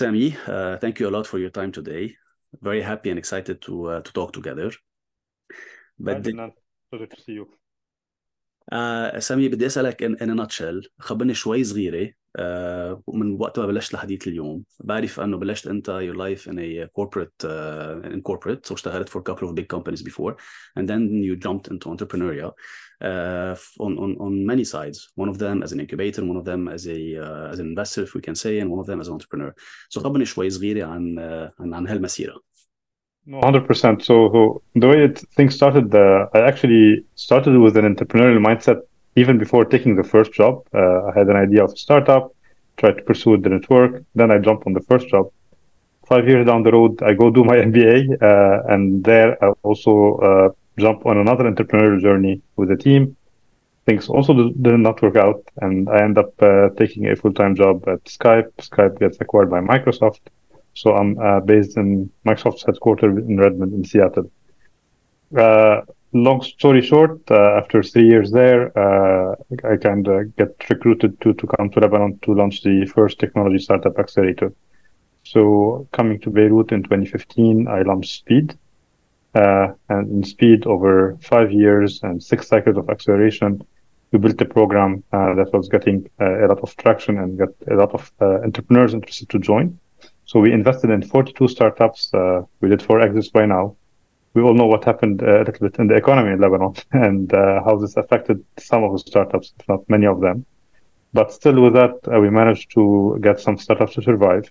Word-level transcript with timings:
Sami, 0.00 0.36
uh, 0.46 0.76
thank 0.78 1.00
you 1.00 1.08
a 1.08 1.10
lot 1.16 1.26
for 1.26 1.38
your 1.38 1.50
time 1.50 1.72
today. 1.72 2.16
Very 2.60 2.82
happy 2.82 3.10
and 3.10 3.18
excited 3.18 3.60
to 3.62 3.86
uh, 3.86 4.00
to 4.00 4.12
talk 4.12 4.32
together. 4.32 4.70
But 5.98 6.22
the... 6.24 6.52
pleasure 6.90 7.06
to 7.06 7.20
see 7.20 7.32
you. 7.32 7.46
آه 8.72 9.18
سامي 9.18 9.48
بدي 9.48 9.66
اسالك 9.66 10.02
ان 10.02 10.14
ان 10.14 10.36
ناتشل 10.36 10.90
خبرني 10.98 11.34
شوي 11.34 11.64
صغيره 11.64 12.12
آه 12.36 13.02
من 13.08 13.36
وقت 13.40 13.58
ما 13.58 13.66
بلشت 13.66 13.94
الحديث 13.94 14.28
اليوم 14.28 14.64
بعرف 14.84 15.20
انه 15.20 15.36
بلشت 15.36 15.66
انت 15.66 16.10
your 16.10 16.16
life 16.16 16.50
in 16.50 16.54
a 16.58 16.86
corporate 17.00 17.44
uh, 17.44 18.14
in 18.14 18.20
corporate 18.30 18.68
so 18.68 18.72
اشتغلت 18.72 19.08
for 19.08 19.18
a 19.18 19.22
couple 19.22 19.48
of 19.48 19.54
big 19.54 19.66
companies 19.76 20.02
before 20.02 20.34
and 20.78 20.88
then 20.88 21.22
you 21.22 21.36
jumped 21.36 21.72
into 21.72 21.88
entrepreneurial 21.88 22.50
uh, 23.02 23.54
on, 23.86 23.92
on 24.02 24.10
on 24.24 24.32
many 24.52 24.64
sides 24.64 24.98
one 25.22 25.30
of 25.32 25.38
them 25.38 25.62
as 25.64 25.72
an 25.72 25.80
incubator 25.84 26.22
one 26.32 26.38
of 26.42 26.44
them 26.50 26.68
as 26.76 26.82
a 26.96 27.00
uh, 27.24 27.52
as 27.52 27.58
an 27.62 27.66
investor 27.72 28.02
if 28.08 28.12
we 28.16 28.22
can 28.28 28.36
say 28.44 28.54
and 28.60 28.68
one 28.74 28.80
of 28.82 28.86
them 28.90 29.00
as 29.02 29.08
an 29.08 29.14
entrepreneur 29.18 29.50
so 29.92 30.00
خبرني 30.00 30.24
شوي 30.24 30.50
صغيره 30.50 30.86
عن 30.86 31.16
uh, 31.18 31.60
عن 31.60 31.74
عن 31.74 31.86
هالمسيره 31.88 32.40
No, 33.28 33.40
100%. 33.40 34.04
So 34.04 34.62
the 34.76 34.86
way 34.86 35.04
it, 35.06 35.18
things 35.36 35.52
started, 35.56 35.92
uh, 35.92 36.26
I 36.32 36.40
actually 36.50 37.04
started 37.16 37.58
with 37.58 37.76
an 37.76 37.84
entrepreneurial 37.92 38.40
mindset 38.48 38.78
even 39.15 39.37
before 39.37 39.65
taking 39.65 39.95
the 39.95 40.03
first 40.03 40.31
job. 40.33 40.65
Uh, 40.73 41.05
I 41.07 41.11
had 41.17 41.27
an 41.27 41.35
idea 41.35 41.63
of 41.63 41.73
a 41.73 41.77
startup, 41.77 42.33
tried 42.77 42.97
to 42.97 43.03
pursue 43.03 43.35
it, 43.35 43.43
didn't 43.43 43.69
work. 43.69 44.03
Then 44.15 44.31
I 44.31 44.37
jumped 44.37 44.65
on 44.67 44.73
the 44.73 44.81
first 44.81 45.07
job. 45.09 45.31
Five 46.07 46.27
years 46.27 46.45
down 46.45 46.63
the 46.63 46.71
road, 46.71 47.01
I 47.03 47.13
go 47.13 47.29
do 47.29 47.43
my 47.43 47.55
MBA, 47.69 48.21
uh, 48.21 48.73
and 48.73 49.03
there 49.03 49.43
I 49.43 49.49
also 49.63 50.17
uh, 50.17 50.49
jump 50.77 51.05
on 51.05 51.17
another 51.17 51.45
entrepreneurial 51.45 52.01
journey 52.01 52.41
with 52.55 52.71
a 52.71 52.77
team. 52.77 53.15
Things 53.85 54.09
also 54.09 54.33
did 54.49 54.79
not 54.79 55.01
work 55.01 55.15
out, 55.15 55.43
and 55.57 55.89
I 55.89 56.03
end 56.03 56.17
up 56.17 56.31
uh, 56.41 56.69
taking 56.77 57.07
a 57.07 57.15
full-time 57.15 57.55
job 57.55 57.87
at 57.87 58.03
Skype. 58.05 58.51
Skype 58.57 58.99
gets 58.99 59.17
acquired 59.19 59.49
by 59.49 59.59
Microsoft 59.59 60.19
so 60.73 60.95
I'm 60.95 61.19
uh, 61.19 61.39
based 61.41 61.77
in 61.77 62.09
Microsoft's 62.25 62.63
headquarters 62.63 63.17
in 63.17 63.37
Redmond 63.37 63.73
in 63.73 63.83
Seattle. 63.83 64.31
Uh, 65.37 65.81
long 66.13 66.41
story 66.41 66.81
short, 66.81 67.19
uh, 67.31 67.57
after 67.57 67.81
three 67.83 68.07
years 68.07 68.31
there, 68.31 68.77
uh, 68.77 69.35
I 69.63 69.77
kind 69.77 70.07
of 70.07 70.35
get 70.35 70.69
recruited 70.69 71.19
to, 71.21 71.33
to 71.33 71.47
come 71.47 71.69
to 71.71 71.79
Lebanon 71.79 72.19
to 72.23 72.33
launch 72.33 72.63
the 72.63 72.85
first 72.85 73.19
technology 73.19 73.59
startup 73.59 73.97
accelerator. 73.97 74.53
So 75.23 75.87
coming 75.91 76.19
to 76.21 76.29
Beirut 76.29 76.71
in 76.71 76.83
2015, 76.83 77.67
I 77.67 77.83
launched 77.83 78.15
Speed. 78.15 78.57
Uh, 79.33 79.69
and 79.87 80.11
in 80.11 80.23
Speed, 80.23 80.65
over 80.65 81.17
five 81.21 81.51
years 81.51 82.01
and 82.03 82.21
six 82.21 82.47
cycles 82.47 82.77
of 82.77 82.89
acceleration, 82.89 83.65
we 84.11 84.19
built 84.19 84.41
a 84.41 84.45
program 84.45 85.03
uh, 85.13 85.33
that 85.35 85.53
was 85.53 85.69
getting 85.69 86.09
a 86.19 86.47
lot 86.47 86.59
of 86.59 86.75
traction 86.75 87.17
and 87.17 87.37
got 87.37 87.49
a 87.69 87.75
lot 87.75 87.93
of 87.93 88.11
entrepreneurs 88.19 88.93
interested 88.93 89.29
to 89.29 89.39
join. 89.39 89.79
So 90.25 90.39
we 90.39 90.51
invested 90.51 90.89
in 90.89 91.01
42 91.01 91.47
startups. 91.47 92.13
Uh, 92.13 92.41
we 92.59 92.69
did 92.69 92.81
four 92.81 92.99
exits 92.99 93.29
by 93.29 93.45
now. 93.45 93.77
We 94.33 94.41
all 94.41 94.53
know 94.53 94.65
what 94.65 94.85
happened 94.85 95.21
uh, 95.21 95.41
a 95.41 95.43
little 95.43 95.67
bit 95.67 95.77
in 95.77 95.87
the 95.87 95.95
economy 95.95 96.31
in 96.31 96.39
Lebanon 96.39 96.75
and 96.91 97.33
uh, 97.33 97.63
how 97.63 97.77
this 97.77 97.97
affected 97.97 98.43
some 98.57 98.83
of 98.83 98.93
the 98.93 98.99
startups, 98.99 99.53
if 99.59 99.67
not 99.67 99.89
many 99.89 100.05
of 100.05 100.21
them. 100.21 100.45
But 101.13 101.33
still, 101.33 101.61
with 101.61 101.73
that, 101.73 101.95
uh, 102.11 102.19
we 102.21 102.29
managed 102.29 102.71
to 102.71 103.19
get 103.21 103.39
some 103.39 103.57
startups 103.57 103.95
to 103.95 104.01
survive. 104.01 104.49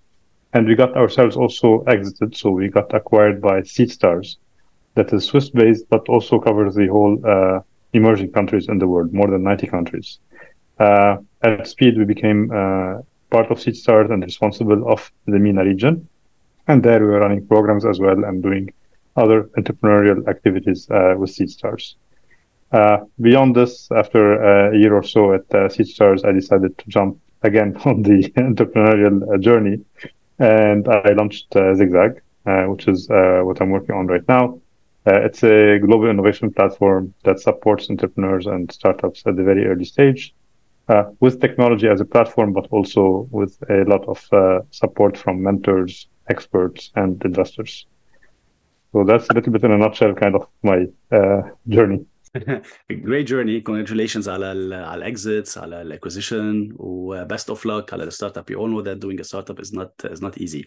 And 0.53 0.67
we 0.67 0.75
got 0.75 0.95
ourselves 0.97 1.37
also 1.37 1.83
exited. 1.85 2.37
So 2.37 2.51
we 2.51 2.69
got 2.69 2.93
acquired 2.93 3.41
by 3.41 3.63
SeedStars, 3.63 4.37
that 4.95 5.13
is 5.13 5.25
Swiss 5.25 5.49
based, 5.49 5.89
but 5.89 6.09
also 6.09 6.39
covers 6.39 6.75
the 6.75 6.89
whole 6.89 7.19
uh, 7.25 7.61
emerging 7.95 8.33
countries 8.33 8.69
in 8.69 8.79
the 8.79 8.87
world, 8.87 9.15
more 9.15 9.29
than 9.29 9.43
90 9.43 9.67
countries. 9.69 10.19
Uh, 10.79 11.19
at 11.43 11.67
Speed, 11.67 11.97
we 11.97 12.05
became 12.05 12.49
part 12.49 13.51
of 13.51 13.59
SeedStars 13.59 14.11
and 14.13 14.23
responsible 14.23 14.91
of 14.91 15.11
the 15.27 15.39
MENA 15.39 15.65
region. 15.65 16.07
And 16.69 16.83
there 16.83 17.01
we 17.01 17.07
were 17.07 17.21
running 17.21 17.47
programs 17.47 17.87
as 17.87 17.99
well 17.99 18.25
and 18.25 18.43
doing 18.43 18.73
other 19.17 19.45
entrepreneurial 19.59 20.27
activities 20.29 20.89
uh, 20.91 21.15
with 21.17 21.31
SeedStars. 21.31 21.95
Uh, 22.73 22.99
beyond 23.21 23.57
this, 23.57 23.89
after 23.91 24.71
a 24.71 24.79
year 24.79 24.95
or 24.95 25.03
so 25.03 25.33
at 25.33 25.43
uh, 25.53 25.69
SeedStars, 25.69 26.25
I 26.25 26.33
decided 26.33 26.79
to 26.79 26.85
jump 26.89 27.19
again 27.43 27.77
on 27.85 28.03
the 28.03 28.31
entrepreneurial 28.37 29.35
uh, 29.35 29.39
journey, 29.39 29.85
and 30.39 30.89
I 30.89 31.13
launched 31.13 31.55
uh, 31.57 31.75
Zigzag, 31.75 32.23
uh, 32.47 32.65
which 32.65 32.89
is 32.89 33.11
uh, 33.11 33.41
what 33.43 33.61
I'm 33.61 33.71
working 33.71 33.95
on 33.97 34.07
right 34.07 34.27
now. 34.29 34.61
it's 35.07 35.43
a 35.43 35.79
global 35.79 36.09
innovation 36.09 36.53
platform 36.53 37.13
that 37.25 37.41
supports 37.41 37.91
entrepreneurs 37.91 38.47
and 38.47 38.71
startups 38.71 39.23
at 39.27 39.35
the 39.37 39.43
very 39.43 39.67
early 39.67 39.85
stage 39.85 40.35
uh, 40.91 41.05
with 41.21 41.41
technology 41.41 41.89
as 41.89 42.01
a 42.01 42.05
platform, 42.05 42.53
but 42.53 42.67
also 42.71 43.29
with 43.31 43.57
a 43.71 43.85
lot 43.85 44.05
of 44.09 44.27
uh, 44.33 44.61
support 44.71 45.17
from 45.17 45.43
mentors, 45.43 46.09
experts, 46.29 46.91
and 46.97 47.23
investors. 47.25 47.87
So 48.93 49.05
that's 49.05 49.29
a 49.31 49.35
little 49.35 49.53
bit 49.53 49.65
in 49.65 49.71
a 49.73 49.79
nutshell, 49.79 50.15
kind 50.15 50.35
of 50.35 50.49
my 50.63 50.87
uh, 51.13 51.43
journey. 51.69 52.07
great 53.03 53.27
journey. 53.27 53.61
Congratulations 53.61 54.29
على 54.29 54.53
ال 54.53 55.03
exits, 55.03 55.59
على 55.59 55.83
ال 55.83 55.93
acquisition, 55.93 56.73
uh, 56.79 57.25
best 57.25 57.51
of 57.51 57.65
luck 57.65 57.93
على 57.93 58.05
the 58.07 58.11
startup. 58.11 58.49
You 58.51 58.57
all 58.57 58.69
know 58.69 58.83
that 58.83 59.01
doing 59.01 59.21
a 59.21 59.25
startup 59.25 59.59
is 59.59 59.73
not 59.73 59.93
uh, 60.05 60.11
is 60.11 60.21
not 60.21 60.39
easy. 60.39 60.65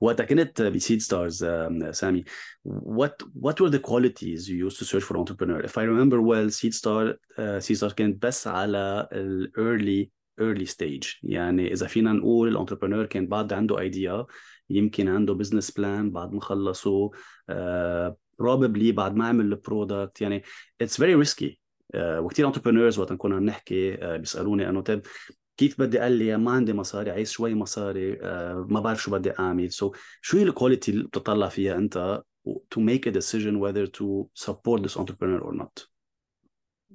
وقت 0.00 0.20
uh, 0.20 0.70
be 0.70 0.78
seed 0.78 1.02
stars, 1.02 1.42
um, 1.42 1.92
Sami. 1.92 2.24
what 2.64 3.22
what 3.32 3.60
were 3.60 3.70
the 3.70 3.78
qualities 3.78 4.48
you 4.48 4.56
used 4.56 4.78
to 4.78 4.84
search 4.84 5.04
for 5.04 5.16
entrepreneur? 5.16 5.60
If 5.60 5.78
I 5.78 5.84
remember 5.84 6.20
well, 6.20 6.50
Seed 6.50 6.74
Star 6.74 7.14
uh, 7.38 7.60
Seed 7.60 7.78
Star 7.78 7.90
can 7.90 8.18
بس 8.22 8.46
على 8.46 9.08
early 9.56 10.10
early 10.38 10.66
stage. 10.66 11.18
يعني 11.22 11.74
a 11.74 11.88
finan 11.88 12.20
نقول 12.20 12.56
entrepreneur 12.56 13.06
can 13.06 13.26
bad 13.26 13.52
عنده 13.52 13.76
idea 13.78 14.26
يمكن 14.70 15.08
عنده 15.08 15.34
بزنس 15.34 15.70
بلان 15.70 16.10
بعد 16.10 16.32
ما 16.32 16.40
خلصوا 16.40 17.10
uh, 17.50 18.12
probably 18.42 18.92
بعد 18.92 19.16
ما 19.16 19.28
عمل 19.28 19.44
البرودكت 19.44 20.20
يعني 20.20 20.42
اتس 20.80 20.96
فيري 20.96 21.14
ريسكي 21.14 21.60
وكثير 21.96 22.46
انتربرينورز 22.46 22.98
وقت 22.98 23.12
عم 23.24 23.44
نحكي 23.44 23.96
uh, 23.96 24.04
بيسألوني 24.04 24.68
أنه 24.68 24.80
طيب 24.80 25.02
كيف 25.56 25.80
بدي 25.80 25.98
قال 25.98 26.12
لي 26.12 26.36
ما 26.36 26.50
عندي 26.50 26.72
مصاري 26.72 27.10
عايز 27.10 27.30
شوي 27.30 27.54
مصاري 27.54 28.16
uh, 28.16 28.22
ما 28.72 28.80
بعرف 28.80 29.02
شو 29.02 29.10
بدي 29.10 29.32
أعمل. 29.38 29.72
سو 29.72 29.92
so, 29.92 29.96
شو 30.20 30.38
هي 30.38 30.42
الكواليتي 30.42 30.90
اللي 30.90 31.04
بتطلع 31.04 31.48
فيها 31.48 31.76
أنت 31.76 32.22
to 32.74 32.80
make 32.80 33.06
a 33.06 33.10
decision 33.10 33.58
whether 33.58 33.86
to 33.86 34.28
support 34.34 34.82
this 34.82 34.96
entrepreneur 34.96 35.40
or 35.40 35.52
not 35.52 35.86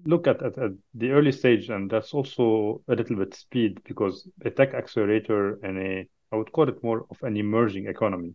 look 0.05 0.27
at, 0.27 0.41
at, 0.41 0.57
at 0.57 0.71
the 0.93 1.11
early 1.11 1.31
stage 1.31 1.69
and 1.69 1.89
that's 1.91 2.13
also 2.13 2.81
a 2.87 2.95
little 2.95 3.17
bit 3.17 3.33
speed 3.33 3.81
because 3.83 4.29
a 4.45 4.49
tech 4.49 4.73
accelerator 4.73 5.59
and 5.63 5.77
a 5.77 6.07
i 6.31 6.35
would 6.35 6.51
call 6.51 6.67
it 6.69 6.83
more 6.83 7.05
of 7.09 7.17
an 7.23 7.37
emerging 7.37 7.87
economy 7.87 8.33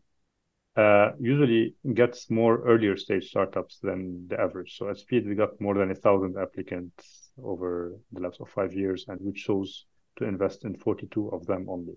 uh, 0.76 1.12
usually 1.18 1.74
gets 1.94 2.30
more 2.30 2.62
earlier 2.66 2.96
stage 2.96 3.28
startups 3.30 3.78
than 3.82 4.28
the 4.28 4.38
average. 4.38 4.76
So 4.76 4.90
at 4.90 4.98
Speed, 4.98 5.26
we 5.26 5.34
got 5.34 5.58
more 5.60 5.74
than 5.74 5.90
a 5.90 5.94
thousand 5.94 6.36
applicants 6.36 7.30
over 7.42 7.94
the 8.12 8.20
last 8.20 8.40
of 8.40 8.50
five 8.50 8.74
years, 8.74 9.06
and 9.08 9.18
we 9.22 9.32
chose 9.32 9.86
to 10.16 10.24
invest 10.24 10.64
in 10.64 10.76
42 10.76 11.28
of 11.28 11.46
them 11.46 11.66
only. 11.68 11.94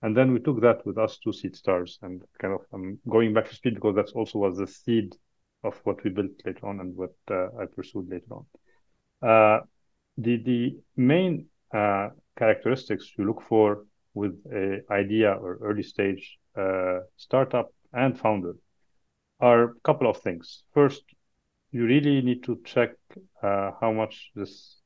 And 0.00 0.16
then 0.16 0.32
we 0.32 0.40
took 0.40 0.62
that 0.62 0.86
with 0.86 0.96
us 0.96 1.18
to 1.18 1.32
Seed 1.32 1.54
Stars, 1.56 1.98
and 2.00 2.22
kind 2.40 2.54
of 2.54 2.60
I'm 2.72 2.98
going 3.08 3.34
back 3.34 3.48
to 3.48 3.54
Speed 3.54 3.74
because 3.74 3.96
that's 3.96 4.12
also 4.12 4.38
was 4.38 4.56
the 4.56 4.66
seed 4.66 5.14
of 5.64 5.78
what 5.84 6.02
we 6.02 6.10
built 6.10 6.30
later 6.46 6.66
on 6.66 6.80
and 6.80 6.96
what 6.96 7.14
uh, 7.30 7.48
I 7.60 7.66
pursued 7.66 8.08
later 8.08 8.26
on. 8.30 8.46
Uh, 9.20 9.60
the 10.16 10.36
the 10.36 10.78
main 10.96 11.46
uh, 11.74 12.08
characteristics 12.38 13.12
you 13.18 13.24
look 13.26 13.42
for 13.42 13.84
with 14.22 14.34
a 14.62 14.80
idea 15.02 15.30
or 15.32 15.58
early 15.68 15.82
stage 15.94 16.24
uh, 16.62 16.98
startup 17.16 17.68
and 17.92 18.18
founder 18.18 18.54
are 19.40 19.62
a 19.64 19.74
couple 19.84 20.08
of 20.10 20.16
things. 20.26 20.64
First, 20.74 21.02
you 21.70 21.84
really 21.84 22.22
need 22.22 22.42
to 22.44 22.60
check 22.64 22.90
uh, 23.42 23.70
how 23.80 23.92
much 23.92 24.30
this 24.34 24.80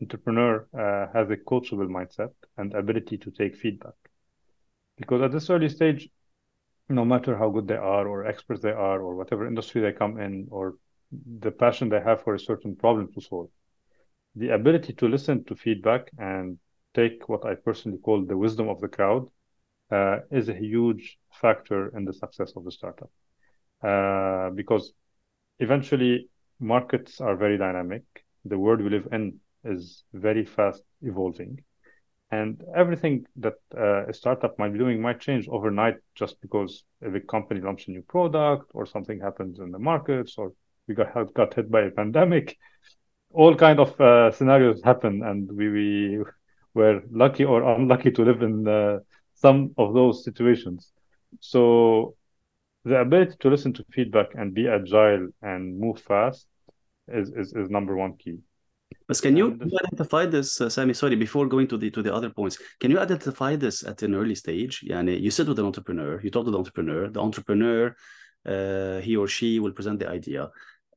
entrepreneur 0.00 0.66
uh, 0.74 1.06
has 1.12 1.30
a 1.30 1.36
coachable 1.36 1.90
mindset 1.96 2.32
and 2.56 2.74
ability 2.74 3.18
to 3.18 3.30
take 3.30 3.54
feedback. 3.56 3.98
Because 4.96 5.22
at 5.22 5.32
this 5.32 5.50
early 5.50 5.68
stage, 5.68 6.08
no 6.88 7.04
matter 7.04 7.36
how 7.36 7.50
good 7.50 7.68
they 7.68 7.76
are 7.76 8.06
or 8.08 8.26
experts 8.26 8.62
they 8.62 8.76
are 8.90 9.00
or 9.00 9.14
whatever 9.14 9.46
industry 9.46 9.80
they 9.80 9.92
come 9.92 10.18
in 10.18 10.48
or 10.50 10.74
the 11.40 11.50
passion 11.50 11.88
they 11.88 12.00
have 12.00 12.22
for 12.22 12.34
a 12.34 12.40
certain 12.50 12.74
problem 12.76 13.12
to 13.12 13.20
solve, 13.20 13.50
the 14.36 14.50
ability 14.50 14.92
to 14.94 15.08
listen 15.08 15.44
to 15.44 15.54
feedback 15.54 16.10
and 16.18 16.58
take 16.94 17.28
what 17.28 17.44
I 17.44 17.54
personally 17.54 17.98
call 17.98 18.24
the 18.24 18.36
wisdom 18.36 18.68
of 18.68 18.80
the 18.80 18.88
crowd 18.88 19.28
uh, 19.90 20.18
is 20.30 20.48
a 20.48 20.54
huge 20.54 21.18
factor 21.32 21.96
in 21.96 22.04
the 22.04 22.12
success 22.12 22.52
of 22.56 22.64
the 22.64 22.72
startup 22.72 23.10
uh, 23.82 24.50
because 24.50 24.92
eventually 25.58 26.28
markets 26.58 27.20
are 27.20 27.36
very 27.36 27.58
dynamic. 27.58 28.02
The 28.44 28.58
world 28.58 28.80
we 28.80 28.90
live 28.90 29.08
in 29.12 29.40
is 29.64 30.04
very 30.12 30.44
fast 30.44 30.82
evolving. 31.02 31.62
And 32.32 32.62
everything 32.76 33.26
that 33.36 33.54
uh, 33.76 34.06
a 34.06 34.14
startup 34.14 34.58
might 34.58 34.72
be 34.72 34.78
doing 34.78 35.02
might 35.02 35.20
change 35.20 35.48
overnight 35.48 35.96
just 36.14 36.40
because 36.40 36.84
a 37.04 37.10
big 37.10 37.26
company 37.26 37.60
launches 37.60 37.88
a 37.88 37.90
new 37.90 38.02
product 38.02 38.70
or 38.72 38.86
something 38.86 39.20
happens 39.20 39.58
in 39.58 39.72
the 39.72 39.80
markets 39.80 40.34
or 40.38 40.52
we 40.86 40.94
got, 40.94 41.34
got 41.34 41.54
hit 41.54 41.70
by 41.70 41.82
a 41.82 41.90
pandemic. 41.90 42.56
All 43.32 43.54
kind 43.56 43.80
of 43.80 44.00
uh, 44.00 44.30
scenarios 44.30 44.80
happen 44.82 45.22
and 45.24 45.50
we, 45.50 45.68
we 45.68 46.24
were 46.74 47.02
lucky 47.10 47.44
or 47.44 47.62
unlucky 47.62 48.10
to 48.12 48.24
live 48.24 48.42
in 48.42 49.00
some 49.34 49.72
of 49.78 49.94
those 49.94 50.24
situations. 50.24 50.92
So 51.40 52.14
the 52.84 53.00
ability 53.00 53.36
to 53.40 53.48
listen 53.48 53.72
to 53.74 53.84
feedback 53.92 54.28
and 54.34 54.54
be 54.54 54.68
agile 54.68 55.28
and 55.42 55.78
move 55.78 56.00
fast 56.00 56.46
is, 57.08 57.30
is, 57.30 57.52
is 57.52 57.70
number 57.70 57.96
one 57.96 58.16
key. 58.16 58.38
But 59.06 59.20
can 59.22 59.36
you 59.36 59.58
identify 59.84 60.26
this, 60.26 60.60
uh, 60.60 60.68
Sami? 60.68 60.94
Sorry, 60.94 61.16
before 61.16 61.46
going 61.46 61.68
to 61.68 61.76
the 61.76 61.90
to 61.90 62.02
the 62.02 62.12
other 62.12 62.30
points, 62.30 62.58
can 62.80 62.90
you 62.90 62.98
identify 62.98 63.54
this 63.56 63.84
at 63.84 64.02
an 64.02 64.14
early 64.14 64.34
stage? 64.34 64.80
Yeah, 64.82 65.02
you 65.02 65.30
sit 65.30 65.46
with 65.48 65.58
an 65.58 65.66
entrepreneur, 65.66 66.20
you 66.20 66.30
talk 66.30 66.44
to 66.44 66.50
the 66.50 66.58
entrepreneur, 66.58 67.08
the 67.08 67.20
entrepreneur, 67.20 67.94
uh, 68.46 68.98
he 68.98 69.16
or 69.16 69.28
she 69.28 69.60
will 69.60 69.72
present 69.72 70.00
the 70.00 70.08
idea. 70.08 70.50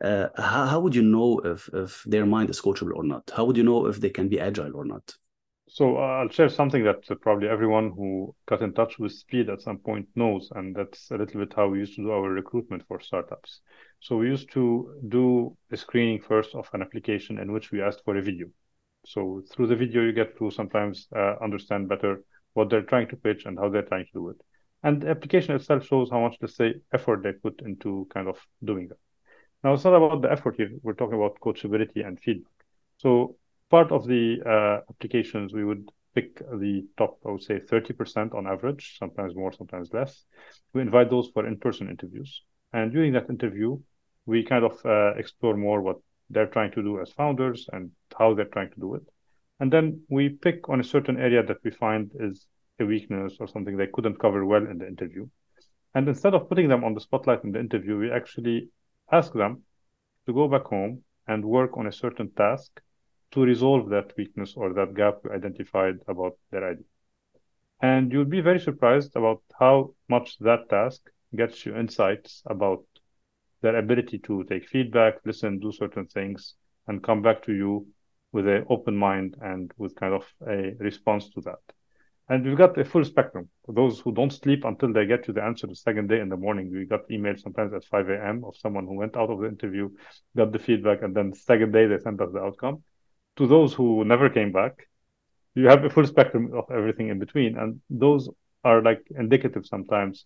Uh, 0.03 0.27
how, 0.37 0.65
how 0.65 0.79
would 0.79 0.95
you 0.95 1.03
know 1.03 1.39
if 1.43 1.69
if 1.73 2.03
their 2.05 2.25
mind 2.25 2.49
is 2.49 2.59
coachable 2.59 2.95
or 2.95 3.03
not? 3.03 3.31
How 3.35 3.45
would 3.45 3.57
you 3.57 3.63
know 3.63 3.85
if 3.85 3.99
they 3.99 4.09
can 4.09 4.27
be 4.27 4.39
agile 4.39 4.75
or 4.75 4.85
not? 4.85 5.15
So 5.73 5.97
uh, 5.97 6.21
I'll 6.21 6.29
share 6.29 6.49
something 6.49 6.83
that 6.83 7.01
probably 7.21 7.47
everyone 7.47 7.93
who 7.97 8.35
got 8.45 8.61
in 8.61 8.73
touch 8.73 8.99
with 8.99 9.11
Speed 9.11 9.49
at 9.49 9.63
some 9.63 9.79
point 9.79 10.07
knows, 10.13 10.51
and 10.53 10.75
that's 10.75 11.09
a 11.09 11.17
little 11.17 11.39
bit 11.39 11.53
how 11.55 11.67
we 11.67 11.79
used 11.79 11.95
to 11.95 12.03
do 12.03 12.11
our 12.11 12.29
recruitment 12.29 12.83
for 12.87 12.99
startups. 12.99 13.61
So 13.99 14.17
we 14.17 14.27
used 14.27 14.51
to 14.51 14.93
do 15.07 15.57
a 15.71 15.77
screening 15.77 16.21
first 16.21 16.53
of 16.53 16.69
an 16.73 16.83
application 16.83 17.39
in 17.39 17.51
which 17.51 17.71
we 17.71 17.81
asked 17.81 18.03
for 18.05 18.15
a 18.15 18.21
video. 18.21 18.49
So 19.07 19.41
through 19.51 19.65
the 19.65 19.75
video, 19.75 20.03
you 20.03 20.13
get 20.13 20.37
to 20.37 20.51
sometimes 20.51 21.07
uh, 21.15 21.37
understand 21.41 21.89
better 21.89 22.23
what 22.53 22.69
they're 22.69 22.83
trying 22.83 23.07
to 23.07 23.15
pitch 23.15 23.45
and 23.45 23.57
how 23.57 23.69
they're 23.69 23.81
trying 23.81 24.05
to 24.05 24.13
do 24.13 24.29
it. 24.29 24.37
And 24.83 25.01
the 25.01 25.09
application 25.09 25.55
itself 25.55 25.87
shows 25.87 26.11
how 26.11 26.19
much, 26.19 26.37
let's 26.39 26.55
say, 26.55 26.75
effort 26.93 27.23
they 27.23 27.31
put 27.31 27.63
into 27.65 28.07
kind 28.13 28.27
of 28.27 28.37
doing 28.63 28.89
that. 28.89 28.99
Now, 29.63 29.73
it's 29.73 29.85
not 29.85 29.95
about 29.95 30.21
the 30.21 30.31
effort 30.31 30.53
here. 30.55 30.69
We're 30.83 30.93
talking 30.93 31.15
about 31.15 31.39
coachability 31.39 32.05
and 32.05 32.19
feedback. 32.19 32.53
So 32.97 33.37
part 33.73 33.91
of 33.91 34.05
the 34.05 34.37
uh, 34.45 34.81
applications, 34.91 35.51
we 35.51 35.65
would 35.65 35.89
pick 36.13 36.37
the 36.37 36.85
top, 36.95 37.17
I 37.25 37.31
would 37.31 37.41
say 37.41 37.57
30% 37.57 38.35
on 38.35 38.45
average, 38.45 38.97
sometimes 38.99 39.33
more, 39.35 39.51
sometimes 39.51 39.89
less. 39.91 40.25
We 40.73 40.81
invite 40.81 41.09
those 41.09 41.31
for 41.33 41.47
in-person 41.47 41.89
interviews. 41.89 42.43
And 42.71 42.91
during 42.91 43.13
that 43.13 43.31
interview, 43.31 43.79
we 44.27 44.43
kind 44.43 44.63
of 44.63 44.73
uh, 44.85 45.15
explore 45.15 45.57
more 45.57 45.81
what 45.81 45.97
they're 46.29 46.53
trying 46.55 46.71
to 46.73 46.83
do 46.83 47.01
as 47.01 47.11
founders 47.13 47.67
and 47.73 47.89
how 48.15 48.35
they're 48.35 48.53
trying 48.53 48.69
to 48.75 48.79
do 48.79 48.93
it. 48.93 49.01
And 49.59 49.73
then 49.73 50.01
we 50.07 50.29
pick 50.29 50.69
on 50.69 50.79
a 50.79 50.89
certain 50.95 51.17
area 51.19 51.41
that 51.43 51.63
we 51.63 51.71
find 51.71 52.11
is 52.19 52.45
a 52.79 52.85
weakness 52.85 53.37
or 53.39 53.47
something 53.47 53.75
they 53.75 53.93
couldn't 53.95 54.19
cover 54.19 54.45
well 54.45 54.67
in 54.67 54.77
the 54.77 54.87
interview. 54.87 55.27
And 55.95 56.07
instead 56.07 56.35
of 56.35 56.47
putting 56.47 56.69
them 56.69 56.83
on 56.83 56.93
the 56.93 57.01
spotlight 57.07 57.43
in 57.43 57.51
the 57.51 57.59
interview, 57.59 57.97
we 57.97 58.11
actually 58.11 58.69
ask 59.11 59.33
them 59.33 59.63
to 60.27 60.33
go 60.33 60.47
back 60.47 60.65
home 60.65 61.01
and 61.27 61.43
work 61.43 61.75
on 61.75 61.87
a 61.87 61.91
certain 62.03 62.29
task 62.37 62.79
to 63.33 63.41
resolve 63.41 63.89
that 63.89 64.13
weakness 64.15 64.53
or 64.55 64.73
that 64.73 64.93
gap 64.93 65.17
we 65.23 65.31
identified 65.31 65.95
about 66.07 66.37
their 66.51 66.69
idea. 66.69 66.85
And 67.81 68.11
you'll 68.11 68.25
be 68.25 68.41
very 68.41 68.59
surprised 68.59 69.15
about 69.15 69.41
how 69.59 69.95
much 70.07 70.37
that 70.39 70.69
task 70.69 71.01
gets 71.35 71.65
you 71.65 71.75
insights 71.75 72.43
about 72.45 72.83
their 73.61 73.75
ability 73.77 74.19
to 74.19 74.43
take 74.43 74.69
feedback, 74.69 75.15
listen, 75.25 75.59
do 75.59 75.71
certain 75.71 76.05
things, 76.05 76.53
and 76.87 77.03
come 77.03 77.21
back 77.21 77.43
to 77.43 77.53
you 77.53 77.87
with 78.31 78.47
an 78.47 78.65
open 78.69 78.95
mind 78.95 79.35
and 79.41 79.71
with 79.77 79.95
kind 79.95 80.13
of 80.13 80.25
a 80.47 80.75
response 80.79 81.29
to 81.29 81.41
that. 81.41 81.59
And 82.29 82.45
we've 82.45 82.57
got 82.57 82.77
a 82.77 82.85
full 82.85 83.03
spectrum. 83.03 83.49
For 83.65 83.73
those 83.73 83.99
who 83.99 84.13
don't 84.13 84.31
sleep 84.31 84.63
until 84.63 84.93
they 84.93 85.05
get 85.05 85.25
to 85.25 85.33
the 85.33 85.43
answer 85.43 85.67
the 85.67 85.75
second 85.75 86.07
day 86.07 86.19
in 86.19 86.29
the 86.29 86.37
morning, 86.37 86.71
we 86.71 86.85
got 86.85 87.09
emails 87.09 87.41
sometimes 87.41 87.73
at 87.73 87.83
5 87.85 88.09
a.m. 88.09 88.43
of 88.45 88.55
someone 88.55 88.85
who 88.85 88.95
went 88.95 89.17
out 89.17 89.29
of 89.29 89.39
the 89.39 89.47
interview, 89.47 89.89
got 90.37 90.51
the 90.51 90.59
feedback, 90.59 91.01
and 91.01 91.15
then 91.15 91.31
the 91.31 91.35
second 91.35 91.73
day 91.73 91.87
they 91.87 91.97
sent 91.97 92.21
us 92.21 92.31
the 92.31 92.39
outcome 92.39 92.83
to 93.37 93.47
those 93.47 93.73
who 93.73 94.05
never 94.05 94.29
came 94.29 94.51
back, 94.51 94.87
you 95.55 95.67
have 95.67 95.83
a 95.83 95.89
full 95.89 96.05
spectrum 96.05 96.51
of 96.55 96.65
everything 96.71 97.09
in 97.09 97.19
between, 97.19 97.57
and 97.57 97.79
those 97.89 98.29
are 98.63 98.81
like 98.81 99.01
indicative 99.17 99.65
sometimes, 99.65 100.25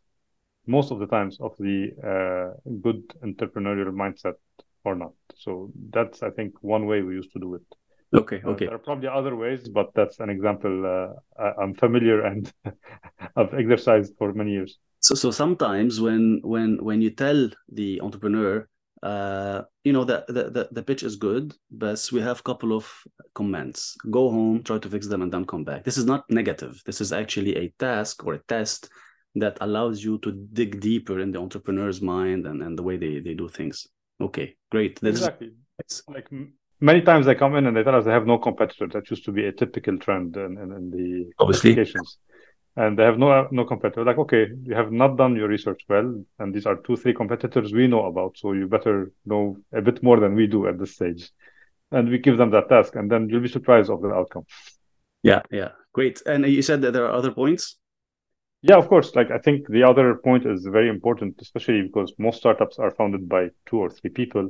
most 0.65 0.91
of 0.91 0.99
the 0.99 1.07
times, 1.07 1.37
of 1.39 1.55
the 1.57 1.91
uh, 2.03 2.71
good 2.81 3.01
entrepreneurial 3.23 3.93
mindset 3.93 4.35
or 4.83 4.95
not. 4.95 5.13
So 5.35 5.71
that's 5.89 6.23
I 6.23 6.29
think 6.29 6.55
one 6.61 6.85
way 6.85 7.01
we 7.01 7.15
used 7.15 7.33
to 7.33 7.39
do 7.39 7.55
it. 7.55 7.65
Okay, 8.13 8.41
okay. 8.45 8.65
Uh, 8.65 8.69
there 8.69 8.75
are 8.75 8.87
probably 8.89 9.09
other 9.09 9.35
ways, 9.35 9.67
but 9.67 9.93
that's 9.93 10.19
an 10.19 10.29
example 10.29 10.75
uh, 10.85 11.51
I'm 11.61 11.73
familiar 11.73 12.21
and 12.21 12.51
I've 13.35 13.53
exercised 13.53 14.13
for 14.17 14.33
many 14.33 14.51
years. 14.51 14.77
So, 14.99 15.15
so 15.15 15.31
sometimes 15.31 15.99
when 15.99 16.41
when 16.43 16.83
when 16.83 17.01
you 17.01 17.11
tell 17.11 17.49
the 17.71 18.01
entrepreneur 18.01 18.67
uh, 19.03 19.61
you 19.83 19.93
know 19.93 20.03
the, 20.03 20.25
the 20.27 20.67
the 20.71 20.83
pitch 20.83 21.03
is 21.03 21.15
good 21.15 21.53
but 21.69 22.09
we 22.11 22.19
have 22.21 22.39
a 22.39 22.43
couple 22.43 22.75
of 22.75 22.91
comments. 23.33 23.95
Go 24.09 24.29
home 24.29 24.63
try 24.63 24.79
to 24.79 24.89
fix 24.89 25.07
them 25.07 25.21
and 25.21 25.31
then 25.31 25.45
come 25.45 25.63
back. 25.63 25.83
This 25.83 25.97
is 25.97 26.05
not 26.05 26.29
negative. 26.29 26.81
This 26.85 27.01
is 27.01 27.13
actually 27.13 27.55
a 27.55 27.73
task 27.79 28.25
or 28.25 28.33
a 28.33 28.43
test 28.47 28.89
that 29.35 29.57
allows 29.61 30.03
you 30.03 30.17
to 30.19 30.31
dig 30.31 30.79
deeper 30.79 31.19
in 31.19 31.31
the 31.31 31.39
entrepreneur's 31.39 32.01
mind 32.01 32.47
and, 32.47 32.63
and 32.63 32.77
the 32.77 32.83
way 32.83 32.97
they, 32.97 33.19
they 33.19 33.33
do 33.33 33.47
things. 33.47 33.87
Okay 34.19 34.55
great. 34.71 34.99
This 34.99 35.17
exactly. 35.17 35.51
Is... 35.87 36.03
like 36.07 36.27
many 36.79 37.01
times 37.01 37.25
they 37.25 37.35
come 37.35 37.55
in 37.55 37.67
and 37.67 37.77
they 37.77 37.83
tell 37.83 37.95
us 37.95 38.05
they 38.05 38.11
have 38.11 38.25
no 38.25 38.37
competitor. 38.37 38.87
That 38.87 39.09
used 39.09 39.25
to 39.25 39.31
be 39.31 39.45
a 39.45 39.51
typical 39.51 39.97
trend 39.99 40.35
in, 40.37 40.57
in, 40.57 40.71
in 40.71 40.89
the 40.89 41.31
Obviously. 41.39 41.71
applications 41.71 42.17
and 42.77 42.97
they 42.97 43.03
have 43.03 43.17
no 43.17 43.47
no 43.51 43.65
competitor. 43.65 44.05
Like, 44.05 44.19
okay, 44.19 44.47
you 44.63 44.75
have 44.75 44.91
not 44.91 45.17
done 45.17 45.35
your 45.35 45.47
research 45.47 45.81
well, 45.89 46.23
and 46.39 46.53
these 46.53 46.67
are 46.67 46.75
two, 46.75 46.95
three 46.95 47.13
competitors 47.13 47.73
we 47.73 47.87
know 47.87 48.05
about, 48.05 48.37
so 48.37 48.53
you 48.53 48.67
better 48.67 49.11
know 49.25 49.57
a 49.73 49.81
bit 49.81 50.01
more 50.03 50.19
than 50.19 50.35
we 50.35 50.45
do 50.45 50.67
at 50.67 50.77
this 50.77 50.93
stage. 50.93 51.31
And 51.91 52.09
we 52.09 52.19
give 52.19 52.37
them 52.37 52.51
that 52.51 52.69
task, 52.69 52.95
and 52.95 53.11
then 53.11 53.29
you'll 53.29 53.41
be 53.41 53.47
surprised 53.47 53.89
of 53.89 54.01
the 54.01 54.09
outcome. 54.09 54.45
Yeah, 55.23 55.41
yeah, 55.49 55.69
great. 55.91 56.21
And 56.25 56.45
you 56.45 56.61
said 56.61 56.81
that 56.83 56.93
there 56.93 57.05
are 57.05 57.11
other 57.11 57.31
points. 57.31 57.77
Yeah, 58.61 58.77
of 58.77 58.87
course. 58.87 59.15
Like 59.15 59.31
I 59.31 59.39
think 59.39 59.67
the 59.67 59.83
other 59.83 60.15
point 60.15 60.45
is 60.45 60.63
very 60.65 60.89
important, 60.89 61.39
especially 61.41 61.81
because 61.81 62.13
most 62.19 62.37
startups 62.37 62.77
are 62.77 62.91
founded 62.91 63.27
by 63.27 63.49
two 63.65 63.77
or 63.79 63.89
three 63.89 64.11
people. 64.11 64.49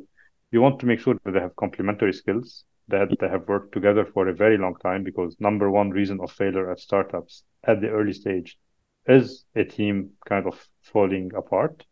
You 0.52 0.62
want 0.62 0.80
to 0.80 0.86
make 0.86 1.00
sure 1.00 1.16
that 1.24 1.32
they 1.32 1.40
have 1.40 1.56
complementary 1.56 2.14
skills 2.14 2.66
that 2.90 3.10
they 3.20 3.28
have 3.28 3.48
worked 3.48 3.74
together 3.74 4.06
for 4.06 4.28
a 4.28 4.34
very 4.34 4.58
long 4.58 4.76
time 4.82 5.04
because 5.04 5.36
number 5.40 5.70
one 5.70 5.90
reason 5.90 6.20
of 6.22 6.32
failure 6.32 6.72
at 6.72 6.80
startups 6.80 7.44
at 7.64 7.82
the 7.82 7.90
early 7.90 8.14
stage 8.14 8.58
is 9.06 9.46
a 9.56 9.64
team 9.64 10.12
kind 10.28 10.48
of 10.48 10.68
falling 10.82 11.32
apart. 11.36 11.86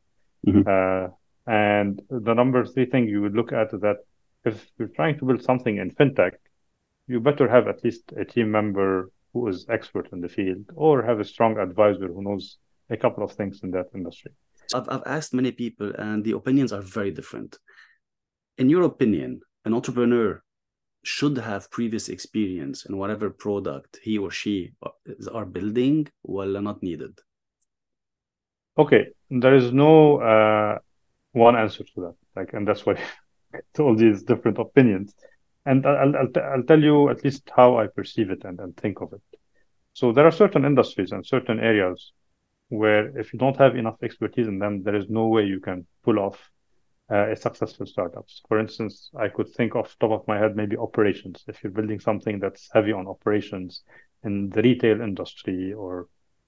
Mm-hmm. 0.46 0.68
Uh, 0.68 1.10
and 1.48 2.02
the 2.10 2.34
number 2.34 2.66
three 2.66 2.86
thing 2.86 3.08
you 3.08 3.22
would 3.22 3.36
look 3.36 3.54
at 3.54 3.74
is 3.74 3.82
that 3.82 3.98
if 4.44 4.66
you're 4.78 4.90
trying 4.90 5.18
to 5.20 5.26
build 5.26 5.44
something 5.44 5.78
in 5.78 5.92
fintech, 5.92 6.34
you 7.08 7.20
better 7.20 7.48
have 7.48 7.68
at 7.68 7.84
least 7.84 8.14
a 8.18 8.26
team 8.26 8.52
member 8.52 9.12
who 9.34 9.48
is 9.48 9.66
expert 9.70 10.10
in 10.12 10.22
the 10.22 10.30
field 10.30 10.66
or 10.76 11.04
have 11.04 11.20
a 11.20 11.26
strong 11.26 11.58
advisor 11.58 12.08
who 12.08 12.24
knows 12.24 12.58
a 12.90 12.98
couple 12.98 13.24
of 13.24 13.32
things 13.32 13.62
in 13.64 13.72
that 13.72 13.88
industry. 13.94 14.32
I've, 14.74 14.88
I've 14.90 15.04
asked 15.06 15.34
many 15.34 15.52
people 15.52 15.92
and 15.98 16.24
the 16.24 16.32
opinions 16.32 16.72
are 16.74 16.82
very 16.82 17.12
different. 17.12 17.58
In 18.58 18.70
your 18.70 18.84
opinion, 18.84 19.42
an 19.66 19.74
entrepreneur 19.74 20.42
should 21.06 21.38
have 21.38 21.72
previous 21.72 22.10
experience 22.10 22.86
in 22.86 22.98
whatever 22.98 23.30
product 23.30 24.00
he 24.02 24.18
or 24.18 24.32
she 24.32 24.74
are 25.32 25.46
building 25.46 26.08
while 26.22 26.62
not 26.62 26.82
needed. 26.82 27.20
Okay 28.78 29.08
there 29.30 29.56
is 29.56 29.72
no 29.72 30.20
uh, 30.22 30.78
one 31.32 31.56
answer 31.56 31.84
to 31.84 32.02
that. 32.02 32.16
Like 32.36 32.54
and 32.54 32.68
that's 32.68 32.86
why 32.86 33.00
all 33.80 33.96
these 33.96 34.24
different 34.24 34.60
opinions. 34.60 35.14
And 35.66 35.86
I'll, 35.86 36.16
I'll, 36.16 36.44
I'll 36.54 36.64
tell 36.64 36.82
you 36.82 37.10
at 37.10 37.24
least 37.24 37.50
how 37.56 37.78
i 37.80 37.88
perceive 37.88 38.30
it 38.30 38.44
and, 38.44 38.60
and 38.60 38.78
think 38.78 39.02
of 39.02 39.14
it. 39.14 39.22
So 39.94 40.12
there 40.12 40.26
are 40.26 40.32
certain 40.32 40.66
industries 40.66 41.12
and 41.12 41.26
certain 41.26 41.60
areas 41.60 42.12
where 42.70 43.18
if 43.18 43.34
you 43.34 43.40
don't 43.40 43.58
have 43.58 43.76
enough 43.76 43.98
expertise 44.04 44.48
in 44.48 44.60
them 44.60 44.84
there 44.84 44.96
is 44.96 45.10
no 45.10 45.28
way 45.28 45.44
you 45.44 45.60
can 45.60 45.86
pull 46.04 46.20
off 46.20 46.52
uh, 47.12 47.32
a 47.32 47.36
successful 47.36 47.86
startups. 47.86 48.42
For 48.48 48.60
instance, 48.60 49.10
I 49.18 49.28
could 49.28 49.50
think 49.50 49.76
off 49.76 49.96
top 50.00 50.12
of 50.12 50.28
my 50.28 50.38
head 50.40 50.56
maybe 50.56 50.78
operations. 50.78 51.44
If 51.48 51.64
you're 51.64 51.72
building 51.72 52.00
something 52.00 52.40
that's 52.40 52.70
heavy 52.74 52.94
on 52.94 53.08
operations 53.08 53.84
in 54.24 54.50
the 54.50 54.62
retail 54.62 55.02
industry 55.02 55.74
or 55.74 56.08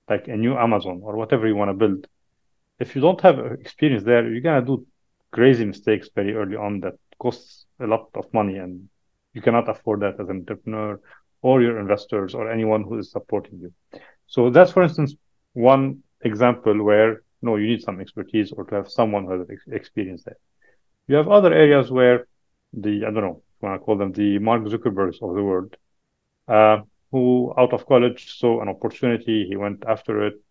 like 0.09 0.27
a 0.27 0.35
new 0.35 0.57
Amazon 0.57 1.01
or 1.03 1.15
whatever 1.15 1.47
you 1.47 1.55
want 1.55 1.69
to 1.69 1.73
build, 1.73 2.07
if 2.79 2.95
you 2.95 3.01
don't 3.01 3.21
have 3.21 3.39
experience 3.59 4.03
there, 4.03 4.27
you're 4.29 4.41
gonna 4.41 4.65
do 4.65 4.85
crazy 5.31 5.65
mistakes 5.65 6.09
very 6.15 6.33
early 6.33 6.55
on 6.55 6.79
that 6.81 6.93
costs 7.19 7.65
a 7.79 7.87
lot 7.87 8.09
of 8.15 8.31
money 8.33 8.57
and 8.57 8.87
you 9.33 9.41
cannot 9.41 9.69
afford 9.69 9.99
that 10.01 10.19
as 10.19 10.29
an 10.29 10.37
entrepreneur 10.37 10.99
or 11.41 11.61
your 11.61 11.79
investors 11.79 12.33
or 12.33 12.51
anyone 12.51 12.83
who 12.83 12.97
is 12.97 13.11
supporting 13.11 13.59
you. 13.59 13.73
So 14.27 14.49
that's 14.49 14.71
for 14.71 14.83
instance 14.83 15.15
one 15.53 16.03
example 16.21 16.83
where 16.83 17.21
no, 17.41 17.55
you 17.55 17.67
need 17.67 17.81
some 17.81 17.99
expertise 17.99 18.51
or 18.51 18.63
to 18.65 18.75
have 18.75 18.89
someone 18.89 19.25
who 19.25 19.39
has 19.39 19.47
experience 19.71 20.23
there. 20.23 20.37
You 21.07 21.15
have 21.15 21.27
other 21.27 21.53
areas 21.53 21.91
where 21.91 22.27
the, 22.73 23.05
I 23.05 23.11
don't 23.11 23.23
know, 23.23 23.41
I 23.61 23.65
want 23.65 23.81
to 23.81 23.85
call 23.85 23.97
them 23.97 24.11
the 24.11 24.39
Mark 24.39 24.63
Zuckerbergs 24.63 25.21
of 25.21 25.35
the 25.35 25.43
world, 25.43 25.75
uh, 26.47 26.81
who 27.11 27.53
out 27.57 27.73
of 27.73 27.85
college 27.85 28.37
saw 28.37 28.61
an 28.61 28.69
opportunity, 28.69 29.47
he 29.47 29.55
went 29.55 29.83
after 29.87 30.27
it 30.27 30.41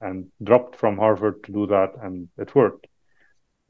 and 0.00 0.26
dropped 0.42 0.76
from 0.76 0.98
Harvard 0.98 1.42
to 1.44 1.52
do 1.52 1.66
that, 1.66 1.92
and 2.02 2.28
it 2.38 2.54
worked. 2.54 2.86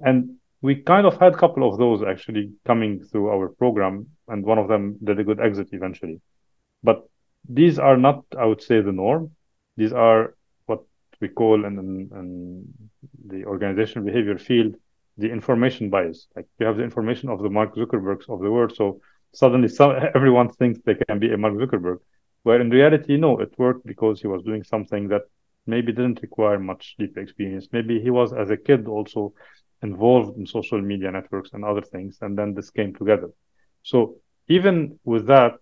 And 0.00 0.36
we 0.60 0.76
kind 0.76 1.06
of 1.06 1.18
had 1.18 1.34
a 1.34 1.36
couple 1.36 1.68
of 1.68 1.78
those 1.78 2.02
actually 2.02 2.52
coming 2.66 3.02
through 3.04 3.28
our 3.28 3.48
program, 3.48 4.08
and 4.28 4.44
one 4.44 4.58
of 4.58 4.68
them 4.68 4.98
did 5.02 5.20
a 5.20 5.24
good 5.24 5.40
exit 5.40 5.68
eventually. 5.72 6.20
But 6.82 7.08
these 7.48 7.78
are 7.78 7.96
not, 7.96 8.24
I 8.38 8.46
would 8.46 8.62
say, 8.62 8.80
the 8.80 8.92
norm. 8.92 9.32
These 9.76 9.92
are 9.92 10.34
we 11.20 11.28
call 11.28 11.64
in, 11.64 11.78
in, 11.78 12.10
in 12.18 12.64
the 13.26 13.44
organizational 13.44 14.06
behavior 14.06 14.38
field 14.38 14.74
the 15.16 15.30
information 15.30 15.90
bias. 15.90 16.26
Like 16.34 16.46
you 16.58 16.66
have 16.66 16.76
the 16.76 16.82
information 16.82 17.28
of 17.28 17.40
the 17.42 17.50
Mark 17.50 17.74
Zuckerbergs 17.74 18.28
of 18.28 18.40
the 18.40 18.50
world, 18.50 18.74
so 18.74 19.00
suddenly 19.32 19.68
some, 19.68 19.94
everyone 20.14 20.50
thinks 20.50 20.80
they 20.84 20.94
can 20.94 21.18
be 21.18 21.32
a 21.32 21.36
Mark 21.36 21.54
Zuckerberg. 21.54 21.98
Where 22.42 22.60
in 22.60 22.70
reality, 22.70 23.16
no, 23.16 23.38
it 23.38 23.54
worked 23.58 23.86
because 23.86 24.20
he 24.20 24.26
was 24.26 24.42
doing 24.42 24.64
something 24.64 25.08
that 25.08 25.22
maybe 25.66 25.92
didn't 25.92 26.20
require 26.20 26.58
much 26.58 26.94
deep 26.98 27.16
experience. 27.16 27.68
Maybe 27.72 28.00
he 28.00 28.10
was, 28.10 28.32
as 28.34 28.50
a 28.50 28.56
kid, 28.56 28.86
also 28.86 29.32
involved 29.82 30.36
in 30.36 30.46
social 30.46 30.80
media 30.80 31.10
networks 31.10 31.50
and 31.52 31.64
other 31.64 31.80
things, 31.80 32.18
and 32.20 32.36
then 32.36 32.54
this 32.54 32.70
came 32.70 32.94
together. 32.94 33.30
So 33.82 34.16
even 34.48 34.98
with 35.04 35.26
that, 35.28 35.54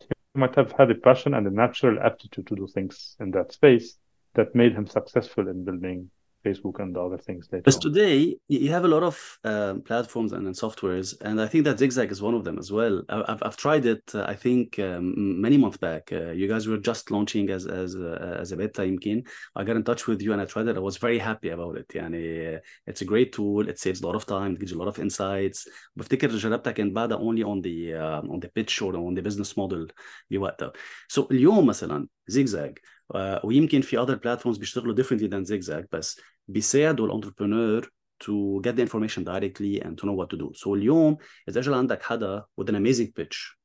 he 0.00 0.08
might 0.34 0.54
have 0.54 0.72
had 0.72 0.90
a 0.90 0.94
passion 0.94 1.34
and 1.34 1.46
a 1.46 1.50
natural 1.50 1.98
aptitude 2.00 2.46
to 2.46 2.56
do 2.56 2.66
things 2.66 3.16
in 3.20 3.30
that 3.32 3.52
space 3.52 3.98
that 4.35 4.55
made 4.55 4.73
him 4.73 4.87
successful 4.87 5.47
in 5.47 5.65
building 5.65 6.09
Facebook 6.47 6.79
and 6.79 6.95
other 6.95 7.17
things 7.17 7.49
later. 7.51 7.63
But 7.63 7.81
today, 7.81 8.37
you 8.47 8.69
have 8.71 8.85
a 8.85 8.87
lot 8.87 9.03
of 9.03 9.39
uh, 9.43 9.75
platforms 9.85 10.31
and, 10.33 10.45
and, 10.47 10.55
softwares, 10.55 11.19
and 11.21 11.41
I 11.41 11.47
think 11.47 11.65
that 11.65 11.79
Zigzag 11.79 12.11
is 12.11 12.21
one 12.21 12.35
of 12.35 12.43
them 12.43 12.57
as 12.57 12.71
well. 12.71 13.03
I've, 13.09 13.41
I've 13.47 13.57
tried 13.57 13.85
it. 13.85 14.03
Uh, 14.13 14.23
I 14.27 14.35
think 14.35 14.79
um, 14.79 15.41
many 15.41 15.57
months 15.57 15.77
back. 15.77 16.09
Uh, 16.11 16.31
you 16.31 16.47
guys 16.47 16.67
were 16.67 16.77
just 16.77 17.11
launching 17.11 17.49
as 17.49 17.65
as 17.65 17.95
uh, 17.95 18.37
as 18.39 18.51
a 18.51 18.57
beta. 18.57 18.81
يمكن 18.83 19.23
I 19.55 19.63
got 19.63 19.75
in 19.75 19.83
touch 19.83 20.07
with 20.07 20.21
you 20.21 20.33
and 20.33 20.41
I 20.41 20.45
tried 20.45 20.67
it. 20.67 20.77
I 20.77 20.79
was 20.79 20.97
very 20.97 21.19
happy 21.19 21.49
about 21.49 21.77
it. 21.77 21.87
يعني 21.89 22.59
it's 22.85 23.01
a 23.01 23.05
great 23.05 23.33
tool. 23.33 23.67
It 23.67 23.79
saves 23.79 24.01
a 24.01 24.07
lot 24.07 24.15
of 24.15 24.25
time. 24.25 24.53
It 24.53 24.59
gives 24.59 24.71
you 24.71 24.77
a 24.77 24.83
lot 24.83 24.89
of 24.89 24.99
insights. 24.99 25.67
بفتكر 25.95 26.27
جربتها 26.29 26.71
كان 26.71 26.93
بعدها 26.93 27.17
only 27.17 27.43
on 27.43 27.61
the 27.61 27.93
uh, 27.93 28.33
on 28.33 28.39
the 28.39 28.49
pitch 28.49 28.81
or 28.81 28.95
on 28.95 29.15
the 29.15 29.21
business 29.21 29.57
model 29.57 29.87
بوقتها. 30.31 30.71
So 31.07 31.27
اليوم 31.31 31.65
مثلا 31.65 32.07
Zigzag 32.31 32.79
uh, 33.00 33.00
ويمكن 33.43 33.81
في 33.81 34.05
other 34.05 34.15
platforms 34.15 34.59
بيشتغلوا 34.59 34.95
differently 34.95 35.27
than 35.29 35.45
Zigzag 35.45 35.85
بس 35.91 36.21
بيساعدوا 36.47 37.05
الانتربرنور 37.07 37.91
to 38.23 38.61
get 38.63 38.75
the 38.75 38.81
information 38.81 39.23
directly 39.23 39.79
and 39.81 39.97
to 39.97 40.05
know 40.05 40.13
what 40.13 40.29
to 40.29 40.37
do. 40.37 40.51
So 40.53 40.67
اليوم 40.67 41.17
إذا 41.49 41.59
أجل 41.59 41.73
عندك 41.73 42.03
حدا 42.03 42.43
with 42.61 42.69
an 42.69 42.75
amazing 42.75 43.11
pitch 43.11 43.55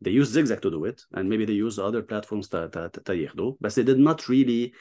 they 0.00 0.10
use 0.10 0.28
Zigzag 0.30 0.60
to 0.60 0.70
do 0.70 0.84
it 0.84 1.02
and 1.14 1.28
maybe 1.28 1.44
they 1.44 1.54
use 1.66 1.78
other 1.78 2.02
platforms 2.02 2.48
تا 2.48 3.14
ياخدوا 3.14 3.54
بس 3.60 3.80
they 3.80 3.84
did 3.84 3.98
not 3.98 4.28
really 4.28 4.72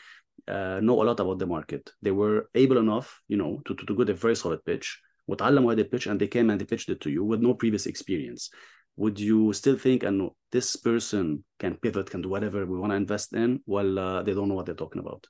uh, 0.47 0.79
know 0.81 1.01
a 1.01 1.05
lot 1.05 1.19
about 1.19 1.39
the 1.39 1.45
market. 1.45 1.91
They 2.01 2.11
were 2.11 2.49
able 2.55 2.77
enough, 2.77 3.21
you 3.27 3.37
know, 3.37 3.61
to, 3.65 3.75
to, 3.75 3.85
to 3.85 3.95
get 3.95 4.09
a 4.09 4.13
very 4.13 4.35
solid 4.35 4.63
pitch 4.65 5.01
وتعلموا 5.27 5.73
هذا 5.73 5.83
pitch 5.91 6.07
and 6.07 6.19
they 6.19 6.27
came 6.27 6.49
and 6.49 6.61
they 6.61 6.65
pitched 6.65 6.89
it 6.89 7.01
to 7.01 7.09
you 7.09 7.23
with 7.23 7.41
no 7.41 7.53
previous 7.53 7.85
experience. 7.85 8.49
Would 8.96 9.18
you 9.18 9.52
still 9.52 9.76
think 9.76 10.02
and 10.02 10.30
this 10.50 10.76
person 10.76 11.44
can 11.58 11.76
pivot, 11.76 12.10
can 12.10 12.22
do 12.22 12.28
whatever 12.28 12.66
we 12.66 12.78
want 12.78 12.92
to 12.92 12.96
invest 12.96 13.32
in 13.32 13.60
while 13.64 13.98
uh, 13.98 14.22
they 14.22 14.34
don't 14.34 14.48
know 14.48 14.54
what 14.54 14.66
they're 14.66 14.74
talking 14.74 15.00
about? 15.00 15.26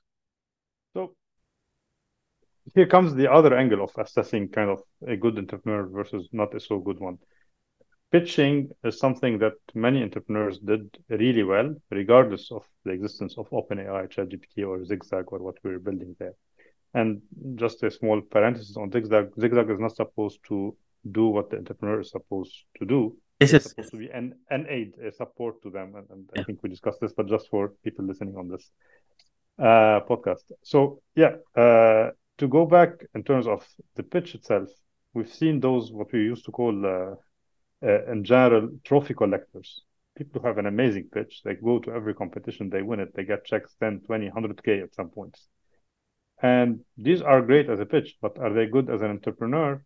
So 0.93 1.15
here 2.75 2.87
comes 2.87 3.13
the 3.13 3.31
other 3.31 3.55
angle 3.55 3.83
of 3.83 3.91
assessing 3.97 4.49
kind 4.49 4.69
of 4.69 4.81
a 5.07 5.15
good 5.15 5.37
entrepreneur 5.37 5.87
versus 5.87 6.27
not 6.31 6.53
a 6.55 6.59
so 6.59 6.79
good 6.79 6.99
one. 6.99 7.17
Pitching 8.11 8.69
is 8.83 8.99
something 8.99 9.39
that 9.39 9.53
many 9.73 10.03
entrepreneurs 10.03 10.59
did 10.59 10.95
really 11.09 11.43
well, 11.43 11.73
regardless 11.89 12.51
of 12.51 12.63
the 12.83 12.91
existence 12.91 13.37
of 13.37 13.49
OpenAI, 13.49 14.07
ChatGPT, 14.07 14.67
or 14.67 14.85
Zigzag, 14.85 15.25
or 15.31 15.39
what 15.39 15.55
we're 15.63 15.79
building 15.79 16.15
there. 16.19 16.35
And 16.93 17.21
just 17.55 17.81
a 17.81 17.89
small 17.89 18.21
parenthesis 18.21 18.77
on 18.77 18.91
Zigzag 18.91 19.29
Zigzag 19.39 19.69
is 19.71 19.79
not 19.79 19.95
supposed 19.95 20.39
to 20.49 20.77
do 21.11 21.27
what 21.27 21.49
the 21.49 21.57
entrepreneur 21.57 22.01
is 22.01 22.11
supposed 22.11 22.65
to 22.77 22.85
do. 22.85 23.17
Yes, 23.51 23.53
it's 23.53 23.69
supposed 23.69 23.91
to 23.91 23.97
be 23.97 24.09
an, 24.09 24.35
an 24.49 24.65
aid, 24.69 24.93
a 25.05 25.11
support 25.11 25.61
to 25.63 25.69
them. 25.69 25.95
And, 25.95 26.07
and 26.09 26.29
yeah. 26.35 26.41
I 26.41 26.43
think 26.45 26.63
we 26.63 26.69
discussed 26.69 26.99
this, 27.01 27.13
but 27.13 27.27
just 27.27 27.49
for 27.49 27.69
people 27.83 28.05
listening 28.05 28.35
on 28.37 28.47
this 28.47 28.69
uh, 29.59 30.01
podcast. 30.09 30.43
So, 30.63 31.01
yeah, 31.15 31.35
uh, 31.55 32.11
to 32.37 32.47
go 32.47 32.65
back 32.65 33.05
in 33.15 33.23
terms 33.23 33.47
of 33.47 33.65
the 33.95 34.03
pitch 34.03 34.35
itself, 34.35 34.69
we've 35.13 35.31
seen 35.31 35.59
those 35.59 35.91
what 35.91 36.11
we 36.11 36.19
used 36.19 36.45
to 36.45 36.51
call 36.51 36.85
uh, 36.85 37.15
uh, 37.85 38.11
in 38.11 38.23
general 38.23 38.69
trophy 38.83 39.13
collectors. 39.13 39.81
People 40.17 40.41
who 40.41 40.47
have 40.47 40.57
an 40.57 40.67
amazing 40.67 41.09
pitch, 41.11 41.41
they 41.43 41.55
go 41.55 41.79
to 41.79 41.91
every 41.91 42.13
competition, 42.13 42.69
they 42.69 42.81
win 42.81 42.99
it, 42.99 43.15
they 43.15 43.25
get 43.25 43.45
checks 43.45 43.75
10, 43.79 44.01
20, 44.05 44.29
100k 44.29 44.83
at 44.83 44.93
some 44.93 45.09
points. 45.09 45.47
And 46.41 46.81
these 46.97 47.21
are 47.21 47.41
great 47.41 47.69
as 47.69 47.79
a 47.79 47.85
pitch, 47.85 48.15
but 48.21 48.37
are 48.37 48.53
they 48.53 48.67
good 48.67 48.89
as 48.89 49.01
an 49.01 49.09
entrepreneur? 49.09 49.83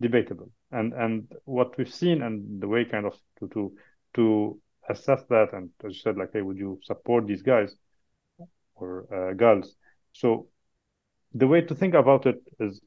Debatable. 0.00 0.50
And 0.72 0.92
and 0.94 1.30
what 1.44 1.76
we've 1.76 1.92
seen 1.92 2.22
and 2.22 2.60
the 2.60 2.68
way 2.68 2.84
kind 2.84 3.06
of 3.06 3.14
to 3.38 3.48
to 3.48 3.72
to 4.14 4.60
assess 4.88 5.22
that, 5.28 5.52
and 5.52 5.70
as 5.84 5.94
you 5.94 6.00
said, 6.00 6.16
like, 6.16 6.30
hey, 6.32 6.42
would 6.42 6.58
you 6.58 6.80
support 6.82 7.26
these 7.26 7.42
guys 7.42 7.74
or 8.74 9.06
uh, 9.14 9.34
girls? 9.34 9.76
So 10.12 10.48
the 11.34 11.46
way 11.46 11.60
to 11.62 11.74
think 11.74 11.94
about 11.94 12.26
it 12.26 12.42
is 12.60 12.80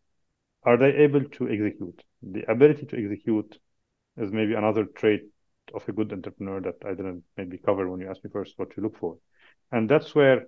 are 0.63 0.77
they 0.77 0.91
able 0.95 1.23
to 1.23 1.49
execute? 1.49 2.03
The 2.21 2.43
ability 2.51 2.85
to 2.87 2.97
execute 2.97 3.57
is 4.17 4.31
maybe 4.31 4.53
another 4.53 4.85
trait 4.85 5.21
of 5.73 5.87
a 5.87 5.91
good 5.91 6.11
entrepreneur 6.13 6.61
that 6.61 6.75
i 6.85 6.89
didn't 6.93 7.23
maybe 7.37 7.57
cover 7.57 7.89
when 7.89 7.99
you 7.99 8.09
asked 8.09 8.23
me 8.23 8.29
first 8.31 8.53
what 8.57 8.75
you 8.77 8.83
look 8.83 8.97
for. 8.97 9.17
And 9.71 9.89
that's 9.89 10.13
where 10.15 10.45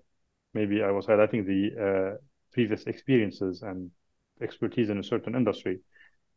maybe 0.54 0.84
i 0.84 0.92
was 0.92 1.06
highlighting 1.08 1.46
the 1.46 1.62
uh, 1.88 2.18
previous 2.54 2.84
experiences 2.86 3.62
and 3.62 3.92
expertise 4.42 4.90
in 4.90 5.00
a 5.00 5.04
certain 5.04 5.36
industry 5.36 5.80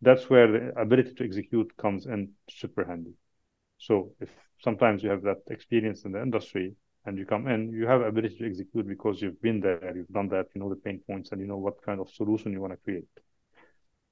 that's 0.02 0.28
where 0.30 0.50
the 0.50 0.80
ability 0.80 1.14
to 1.14 1.24
execute 1.24 1.76
comes 1.76 2.06
in 2.06 2.30
super 2.48 2.84
handy 2.84 3.14
so 3.78 4.12
if 4.20 4.30
sometimes 4.62 5.02
you 5.02 5.10
have 5.10 5.22
that 5.22 5.38
experience 5.50 6.04
in 6.04 6.12
the 6.12 6.22
industry 6.22 6.74
and 7.06 7.18
you 7.18 7.26
come 7.26 7.48
in, 7.48 7.72
you 7.72 7.86
have 7.86 8.02
ability 8.02 8.36
to 8.38 8.46
execute 8.46 8.86
because 8.86 9.22
you've 9.22 9.40
been 9.42 9.60
there, 9.60 9.92
you've 9.96 10.08
done 10.08 10.28
that, 10.28 10.46
you 10.54 10.60
know 10.60 10.68
the 10.68 10.76
pain 10.76 11.00
points, 11.06 11.32
and 11.32 11.40
you 11.40 11.46
know 11.46 11.58
what 11.58 11.82
kind 11.82 12.00
of 12.00 12.10
solution 12.10 12.52
you 12.52 12.60
want 12.60 12.72
to 12.74 12.78
create. 12.78 13.08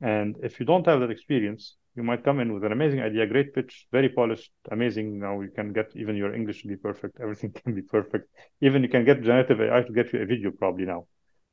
And 0.01 0.37
if 0.43 0.61
you 0.61 0.67
don't 0.67 0.87
have 0.87 1.01
that 1.01 1.11
experience, 1.11 1.77
you 1.97 2.03
might 2.05 2.25
come 2.25 2.39
in 2.41 2.53
with 2.55 2.65
an 2.65 2.73
amazing 2.73 3.01
idea, 3.01 3.27
great 3.27 3.53
pitch, 3.55 3.87
very 3.91 4.09
polished, 4.09 4.53
amazing. 4.71 5.19
Now 5.19 5.41
you 5.41 5.51
can 5.51 5.73
get 5.73 5.91
even 5.97 6.17
your 6.17 6.35
English 6.35 6.63
to 6.63 6.69
be 6.69 6.77
perfect, 6.77 7.19
everything 7.21 7.53
can 7.53 7.75
be 7.75 7.83
perfect. 7.83 8.29
Even 8.61 8.83
you 8.83 8.89
can 8.89 9.05
get 9.05 9.23
generative 9.23 9.61
AI 9.61 9.83
to 9.83 9.93
get 9.93 10.13
you 10.13 10.23
a 10.23 10.27
video 10.27 10.51
probably 10.53 10.85
now. 10.87 11.07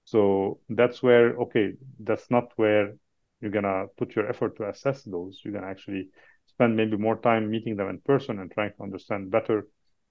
So 0.05 0.59
that's 0.69 1.01
where, 1.01 1.35
okay, 1.37 1.73
that's 1.99 2.29
not 2.29 2.51
where 2.57 2.93
you're 3.41 3.51
gonna 3.51 3.85
put 3.97 4.15
your 4.15 4.27
effort 4.29 4.57
to 4.57 4.69
assess 4.69 5.03
those. 5.03 5.41
You're 5.43 5.53
gonna 5.53 5.71
actually 5.71 6.09
spend 6.45 6.75
maybe 6.75 6.97
more 6.97 7.17
time 7.17 7.49
meeting 7.49 7.75
them 7.75 7.89
in 7.89 7.99
person 7.99 8.39
and 8.39 8.51
trying 8.51 8.71
to 8.77 8.83
understand 8.83 9.31
better 9.31 9.67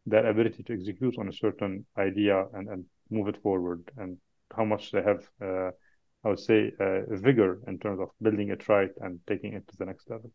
their 0.06 0.26
ability 0.26 0.62
to 0.64 0.74
execute 0.74 1.18
on 1.18 1.28
a 1.28 1.32
certain 1.32 1.86
idea 1.96 2.46
and, 2.52 2.68
and 2.68 2.84
move 3.10 3.28
it 3.28 3.40
forward 3.42 3.90
and 3.96 4.18
how 4.54 4.64
much 4.64 4.90
they 4.92 5.02
have 5.02 5.26
uh, 5.42 5.70
I 6.24 6.28
would 6.28 6.40
say 6.40 6.72
uh, 6.80 7.02
vigor 7.10 7.60
in 7.66 7.78
terms 7.78 8.00
of 8.00 8.08
building 8.20 8.48
it 8.48 8.66
right 8.68 8.90
and 9.00 9.20
taking 9.26 9.52
it 9.52 9.68
to 9.68 9.76
the 9.76 9.84
next 9.84 10.08
level. 10.08 10.32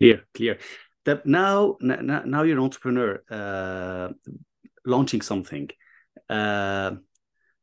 Clear, 0.00 0.24
clear. 0.34 0.58
That 1.04 1.24
now, 1.24 1.76
now, 1.80 2.22
now 2.24 2.42
you're 2.42 2.58
an 2.58 2.64
entrepreneur 2.64 3.22
uh, 3.30 4.08
launching 4.84 5.20
something 5.20 5.68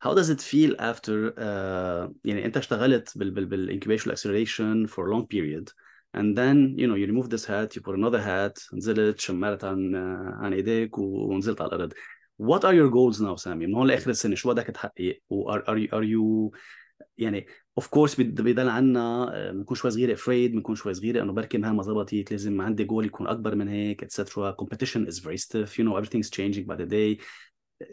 Uh, 0.01 0.07
how 0.07 0.13
does 0.13 0.29
it 0.29 0.41
feel 0.41 0.75
after 0.79 1.33
uh, 1.37 2.11
يعني 2.25 2.45
انت 2.45 2.57
اشتغلت 2.57 3.17
بال 3.17 3.31
بال 3.31 3.45
بالانكيبيشن 3.45 4.11
acceleration 4.11 4.87
for 4.87 5.07
a 5.07 5.11
long 5.13 5.25
period 5.27 5.71
and 6.17 6.37
then 6.37 6.75
you 6.77 6.87
know 6.87 6.95
you 6.95 7.05
remove 7.05 7.29
this 7.29 7.45
hat 7.45 7.75
you 7.75 7.81
put 7.81 7.95
another 7.95 8.21
hat 8.21 8.73
نزلت 8.73 9.19
شمرت 9.19 9.63
عن 9.63 9.95
عن 10.39 10.53
ايديك 10.53 10.97
ونزلت 10.97 11.61
على 11.61 11.75
الارض 11.75 11.93
what 12.41 12.61
are 12.61 12.73
your 12.73 12.91
goals 12.91 13.21
now 13.21 13.35
سامي 13.35 13.67
من 13.67 13.75
هون 13.75 13.87
لاخر 13.87 14.09
السنه 14.09 14.35
شو 14.35 14.49
بدك 14.49 14.65
تحقق 14.65 15.19
و 15.29 15.51
are, 15.51 15.61
are, 15.61 15.77
you, 15.77 15.89
are 15.91 16.05
you 16.05 16.57
يعني 17.17 17.47
اوف 17.77 17.87
كورس 17.87 18.15
بيضل 18.21 18.69
عنا 18.69 19.31
بنكون 19.51 19.77
شوي 19.77 19.91
صغيره 19.91 20.13
افريد 20.13 20.51
بنكون 20.51 20.75
شوي 20.75 20.93
صغيره 20.93 21.23
انه 21.23 21.33
بركي 21.33 21.57
مهما 21.57 21.83
زبطت 21.83 22.31
لازم 22.31 22.61
عندي 22.61 22.83
جول 22.83 23.05
يكون 23.05 23.27
اكبر 23.27 23.55
من 23.55 23.67
هيك 23.67 24.03
اتسترا 24.03 24.55
competition 24.61 25.07
is 25.09 25.19
very 25.19 25.37
stiff 25.37 25.77
you 25.77 25.83
know 25.83 25.97
everything's 25.97 26.29
changing 26.29 26.65
by 26.65 26.75
the 26.75 26.85
day 26.85 27.23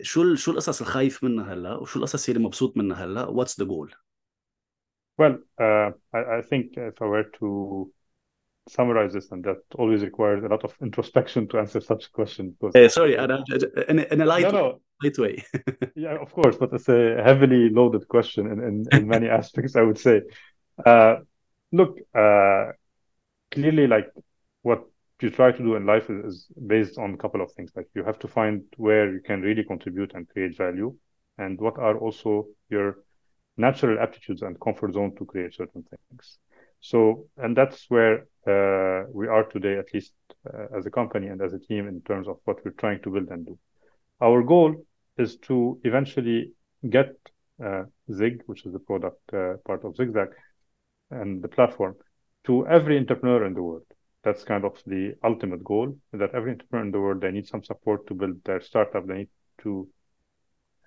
شو 0.02 0.34
شو 0.34 0.50
القصص 0.50 0.80
الخايف 0.80 1.24
منها 1.24 1.52
هلا 1.52 1.74
وشو 1.74 1.98
القصص 1.98 2.28
اللي 2.28 2.40
مبسوط 2.40 2.76
منها 2.76 3.04
هلا 3.04 3.26
what's 3.26 3.54
the 3.62 3.66
goal 3.66 3.94
well 5.22 5.36
uh, 5.60 5.92
I, 6.14 6.38
I 6.38 6.42
think 6.42 6.76
if 6.76 7.02
I 7.02 7.06
were 7.06 7.30
to 7.38 7.90
summarize 8.68 9.12
this, 9.12 9.30
and 9.30 9.44
that 9.44 9.58
always 9.76 10.02
requires 10.02 10.42
a 10.44 10.48
lot 10.48 10.64
of 10.64 10.74
introspection 10.80 11.48
to 11.48 11.58
answer 11.58 11.80
such 11.80 12.06
a 12.06 12.10
question. 12.10 12.56
Because 12.58 12.74
uh, 12.74 12.88
sorry, 12.88 13.14
in 13.14 13.98
a, 13.98 14.12
in 14.12 14.20
a 14.20 14.24
light, 14.24 14.42
no, 14.42 14.50
no. 14.50 14.80
light 15.02 15.18
way. 15.18 15.44
yeah, 15.94 16.16
of 16.20 16.32
course, 16.32 16.56
but 16.56 16.72
it's 16.72 16.88
a 16.88 17.22
heavily 17.22 17.68
loaded 17.70 18.08
question 18.08 18.46
in, 18.50 18.60
in, 18.62 18.86
in 18.92 19.08
many 19.08 19.28
aspects, 19.28 19.76
I 19.76 19.82
would 19.82 19.98
say. 19.98 20.22
Uh, 20.84 21.16
look, 21.72 21.98
uh, 22.14 22.72
clearly, 23.50 23.86
like 23.86 24.10
what 24.62 24.84
you 25.21 25.29
try 25.29 25.51
to 25.51 25.57
do 25.57 25.75
in 25.75 25.85
life 25.85 26.09
is, 26.09 26.47
based 26.67 26.97
on 26.97 27.13
a 27.13 27.17
couple 27.17 27.41
of 27.41 27.51
things. 27.51 27.71
Like 27.75 27.87
you 27.93 28.03
have 28.03 28.19
to 28.19 28.27
find 28.27 28.63
where 28.77 29.11
you 29.11 29.21
can 29.21 29.41
really 29.41 29.63
contribute 29.63 30.13
and 30.13 30.27
create 30.29 30.57
value, 30.57 30.95
and 31.37 31.59
what 31.59 31.77
are 31.77 31.97
also 31.97 32.47
your 32.69 32.97
natural 33.57 33.99
aptitudes 33.99 34.41
and 34.41 34.59
comfort 34.59 34.93
zone 34.93 35.15
to 35.17 35.25
create 35.25 35.53
certain 35.53 35.83
things. 35.83 36.39
So, 36.81 37.25
and 37.37 37.57
that's 37.57 37.85
where 37.89 38.27
uh, 38.47 39.07
we 39.11 39.27
are 39.27 39.43
today, 39.43 39.77
at 39.77 39.93
least 39.93 40.13
uh, 40.47 40.77
as 40.77 40.85
a 40.85 40.91
company 40.91 41.27
and 41.27 41.41
as 41.41 41.53
a 41.53 41.59
team, 41.59 41.87
in 41.87 42.01
terms 42.01 42.27
of 42.27 42.37
what 42.45 42.63
we're 42.63 42.71
trying 42.71 43.01
to 43.01 43.09
build 43.09 43.29
and 43.29 43.45
do. 43.45 43.57
Our 44.21 44.43
goal 44.43 44.85
is 45.17 45.37
to 45.47 45.79
eventually 45.83 46.53
get 46.89 47.15
uh, 47.63 47.83
Zig, 48.13 48.43
which 48.45 48.65
is 48.65 48.71
the 48.71 48.79
product 48.79 49.21
uh, 49.33 49.55
part 49.65 49.83
of 49.83 49.97
Zigzag 49.97 50.29
and 51.11 51.41
the 51.41 51.49
platform, 51.49 51.95
to 52.45 52.65
every 52.67 52.97
entrepreneur 52.97 53.45
in 53.45 53.53
the 53.53 53.61
world. 53.61 53.88
That's 54.29 54.43
kind 54.43 54.63
of 54.63 54.77
the 54.85 55.15
ultimate 55.23 55.63
goal 55.63 55.97
that 56.13 56.35
every 56.35 56.51
entrepreneur 56.51 56.85
in 56.85 56.91
the 56.91 56.99
world, 56.99 57.21
they 57.21 57.31
need 57.31 57.47
some 57.47 57.63
support 57.63 58.05
to 58.05 58.13
build 58.13 58.43
their 58.43 58.61
startup. 58.61 59.07
They 59.07 59.13
need 59.15 59.29
to 59.63 59.87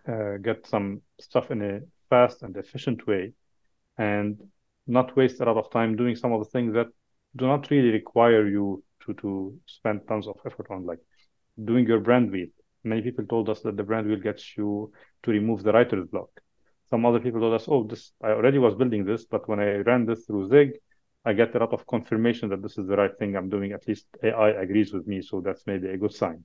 uh, 0.07 0.37
get 0.37 0.65
some 0.65 1.03
stuff 1.21 1.51
in 1.51 1.61
a 1.61 1.81
fast 2.09 2.45
and 2.45 2.57
efficient 2.57 3.05
way 3.05 3.33
and 3.99 4.41
not 4.87 5.17
waste 5.17 5.41
a 5.41 5.45
lot 5.45 5.57
of 5.57 5.73
time 5.73 5.97
doing 5.97 6.15
some 6.15 6.33
of 6.33 6.39
the 6.39 6.51
things 6.51 6.73
that 6.75 6.87
do 7.35 7.49
not 7.49 7.69
really 7.69 7.91
require 7.91 8.47
you 8.47 8.85
to, 9.05 9.15
to 9.15 9.59
spend 9.67 10.07
tons 10.07 10.29
of 10.29 10.39
effort 10.47 10.69
on, 10.71 10.87
like 10.87 11.01
doing 11.65 11.85
your 11.85 11.99
brand 11.99 12.31
wheel. 12.31 12.47
Many 12.85 13.03
people 13.03 13.27
told 13.27 13.49
us 13.49 13.61
that 13.63 13.77
the 13.77 13.83
brand 13.83 14.07
wheel 14.07 14.21
gets 14.21 14.57
you 14.57 14.93
to 15.25 15.31
remove 15.33 15.65
the 15.65 15.73
writer's 15.73 16.07
block. 16.07 16.31
Some 16.91 17.05
other 17.07 17.19
people 17.19 17.41
told 17.41 17.55
us, 17.55 17.67
oh, 17.67 17.83
this 17.89 18.13
I 18.23 18.29
already 18.29 18.59
was 18.59 18.77
building 18.77 19.05
this, 19.05 19.25
but 19.25 19.49
when 19.49 19.59
I 19.59 19.79
ran 19.79 20.07
this 20.07 20.27
through 20.27 20.49
Zig, 20.49 20.75
I 21.25 21.33
get 21.33 21.55
a 21.55 21.59
lot 21.59 21.73
of 21.73 21.87
confirmation 21.87 22.49
that 22.51 22.63
this 22.63 22.79
is 22.79 22.87
the 22.87 22.97
right 22.97 23.17
thing 23.19 23.37
I'm 23.37 23.49
doing. 23.49 23.73
At 23.73 23.87
least 23.87 24.07
AI 24.23 24.51
agrees 24.51 24.93
with 24.93 25.07
me, 25.07 25.23
so 25.23 25.41
that's 25.41 25.67
maybe 25.67 25.89
a 25.89 25.97
good 25.97 26.13
sign. 26.13 26.45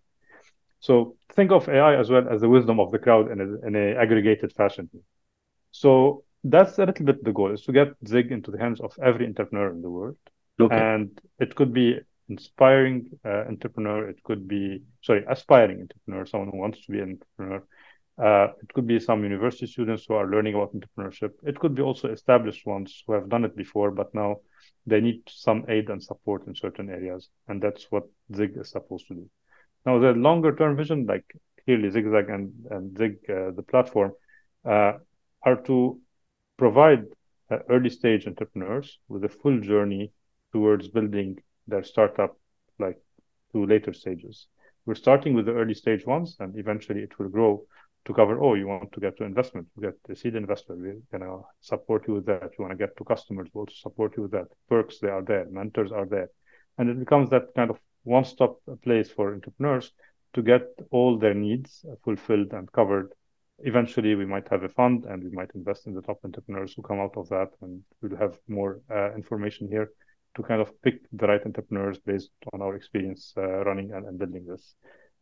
So 0.80 1.16
think 1.34 1.52
of 1.52 1.68
AI 1.68 2.00
as 2.00 2.10
well 2.10 2.28
as 2.30 2.42
the 2.42 2.50
wisdom 2.50 2.80
of 2.80 2.92
the 2.92 3.00
crowd 3.00 3.32
in 3.32 3.42
a, 3.42 3.68
in 3.68 3.76
a 3.76 3.96
aggregated 4.00 4.54
fashion. 4.54 4.90
So 5.72 6.24
that's 6.44 6.78
a 6.78 6.86
little 6.86 7.06
bit 7.06 7.24
the 7.24 7.34
goal 7.34 7.52
is 7.52 7.64
to 7.64 7.72
get 7.72 7.90
Zig 8.06 8.32
into 8.32 8.52
the 8.52 8.60
hands 8.60 8.80
of 8.80 8.94
every 9.02 9.26
entrepreneur 9.26 9.72
in 9.72 9.82
the 9.82 9.90
world. 9.90 10.18
Okay. 10.60 10.76
And 10.76 11.20
it 11.40 11.56
could 11.56 11.74
be 11.74 12.00
inspiring 12.30 13.10
uh, 13.26 13.46
entrepreneur. 13.48 14.08
It 14.10 14.24
could 14.24 14.48
be, 14.48 14.84
sorry, 15.02 15.24
aspiring 15.28 15.82
entrepreneur, 15.82 16.26
someone 16.26 16.50
who 16.52 16.58
wants 16.58 16.86
to 16.86 16.92
be 16.92 17.00
an 17.00 17.20
entrepreneur. 17.20 17.64
Uh, 18.18 18.54
it 18.62 18.74
could 18.74 18.88
be 18.88 19.00
some 19.00 19.24
university 19.24 19.68
students 19.68 20.06
who 20.08 20.16
are 20.16 20.28
learning 20.28 20.56
about 20.56 20.74
entrepreneurship. 20.74 21.34
It 21.44 21.60
could 21.60 21.76
be 21.76 21.84
also 21.84 22.10
established 22.10 22.66
ones 22.66 23.04
who 23.06 23.14
have 23.14 23.30
done 23.30 23.46
it 23.46 23.56
before, 23.56 23.92
but 23.92 24.14
now 24.16 24.38
they 24.88 25.02
need 25.02 25.22
some 25.28 25.66
aid 25.68 25.90
and 25.90 26.02
support 26.02 26.48
in 26.48 26.56
certain 26.56 26.90
areas. 26.90 27.30
And 27.48 27.62
that's 27.62 27.86
what 27.92 28.06
Zig 28.34 28.54
is 28.56 28.72
supposed 28.72 29.08
to 29.10 29.16
do. 29.16 29.30
Now, 29.86 30.00
the 30.00 30.14
longer 30.14 30.56
term 30.56 30.76
vision, 30.78 31.06
like 31.06 31.26
clearly 31.66 31.90
Zigzag 31.92 32.30
and, 32.30 32.54
and 32.72 32.98
Zig, 32.98 33.18
uh, 33.30 33.52
the 33.52 33.64
platform, 33.68 34.14
uh, 34.66 34.94
are 35.44 35.58
to 35.66 36.00
provide 36.58 37.04
uh, 37.52 37.60
early 37.70 37.90
stage 37.90 38.28
entrepreneurs 38.28 38.98
with 39.08 39.24
a 39.26 39.30
full 39.30 39.60
journey 39.60 40.12
towards 40.54 40.88
building 40.88 41.38
their 41.68 41.84
startup 41.84 42.38
like 42.80 43.00
to 43.52 43.66
later 43.66 43.94
stages. 43.94 44.48
We're 44.86 44.96
starting 44.96 45.34
with 45.34 45.46
the 45.46 45.54
early 45.54 45.74
stage 45.74 46.06
ones, 46.06 46.38
and 46.40 46.58
eventually 46.58 47.02
it 47.02 47.20
will 47.20 47.30
grow 47.30 47.66
to 48.08 48.14
cover. 48.14 48.42
Oh, 48.42 48.56
you 48.56 48.68
want 48.68 48.92
to 48.92 49.00
get 49.00 49.18
to 49.18 49.24
investment, 49.24 49.68
you 49.76 49.84
get 49.84 49.98
the 50.08 50.16
seed 50.16 50.36
investor. 50.36 50.76
We're 50.76 51.02
gonna 51.12 51.42
support 51.62 52.08
you 52.08 52.16
with 52.16 52.26
that. 52.26 52.50
You 52.58 52.66
want 52.66 52.72
to 52.72 52.78
get 52.78 52.98
to 52.98 53.04
customers, 53.04 53.50
we'll 53.54 53.68
support 53.72 54.18
you 54.18 54.24
with 54.24 54.32
that. 54.32 54.48
Perks, 54.70 55.00
they 55.00 55.10
are 55.10 55.22
there. 55.22 55.46
Mentors 55.50 55.92
are 55.92 56.06
there, 56.06 56.30
and 56.78 56.90
it 56.90 57.00
becomes 57.00 57.30
that 57.30 57.54
kind 57.56 57.70
of 57.70 57.78
one-stop 58.04 58.60
place 58.84 59.12
for 59.12 59.34
entrepreneurs 59.34 59.92
to 60.34 60.42
get 60.42 60.64
all 60.92 61.18
their 61.18 61.34
needs 61.34 61.86
fulfilled 62.04 62.54
and 62.54 62.72
covered 62.72 63.12
eventually 63.60 64.16
we 64.16 64.26
might 64.26 64.48
have 64.50 64.64
a 64.64 64.70
fund 64.70 65.06
and 65.06 65.24
we 65.24 65.32
might 65.32 65.50
invest 65.56 65.88
in 65.88 65.94
the 65.94 66.02
top 66.02 66.20
entrepreneurs 66.24 66.74
who 66.74 66.82
come 66.82 67.00
out 67.00 67.16
of 67.18 67.28
that 67.30 67.50
and 67.62 67.82
we'll 68.02 68.18
have 68.18 68.38
more 68.48 68.82
uh, 68.92 69.14
information 69.16 69.68
here 69.68 69.90
to 70.36 70.44
kind 70.44 70.62
of 70.62 70.72
pick 70.84 71.02
the 71.12 71.26
right 71.26 71.44
entrepreneurs 71.46 71.98
based 72.00 72.30
on 72.54 72.62
our 72.62 72.76
experience 72.76 73.34
uh, 73.38 73.66
running 73.66 73.92
and, 73.94 74.06
and, 74.06 74.20
building 74.20 74.46
this 74.46 74.76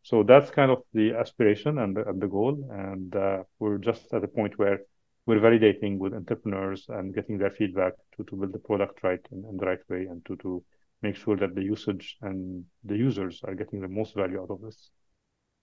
so 0.04 0.22
that's 0.22 0.50
kind 0.50 0.70
of 0.70 0.82
the 0.94 1.12
aspiration 1.12 1.78
and 1.78 1.96
the, 1.96 2.08
and 2.08 2.20
the 2.20 2.26
goal 2.26 2.68
and 2.72 3.14
uh, 3.16 3.42
we're 3.58 3.78
just 3.78 4.12
at 4.14 4.24
a 4.24 4.28
point 4.28 4.58
where 4.58 4.80
we're 5.26 5.40
validating 5.40 5.98
with 5.98 6.14
entrepreneurs 6.14 6.86
and 6.88 7.14
getting 7.14 7.38
their 7.38 7.50
feedback 7.50 7.92
to, 8.16 8.24
to 8.24 8.36
build 8.36 8.52
the 8.52 8.58
product 8.58 9.02
right 9.02 9.24
in, 9.32 9.44
in 9.50 9.56
the 9.56 9.66
right 9.66 9.84
way 9.88 10.06
and 10.10 10.24
to, 10.24 10.36
to 10.36 10.62
make 11.02 11.16
sure 11.16 11.36
that 11.36 11.54
the 11.54 11.62
usage 11.62 12.16
and 12.22 12.64
the 12.84 12.96
users 12.96 13.40
are 13.44 13.54
getting 13.54 13.80
the 13.80 13.88
most 13.88 14.14
value 14.14 14.40
out 14.40 14.50
of 14.50 14.60
this 14.62 14.90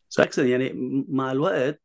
So 0.10 0.24
excellent. 0.24 0.50
يعني 0.50 0.74
مع 1.10 1.32
الوقت 1.32 1.82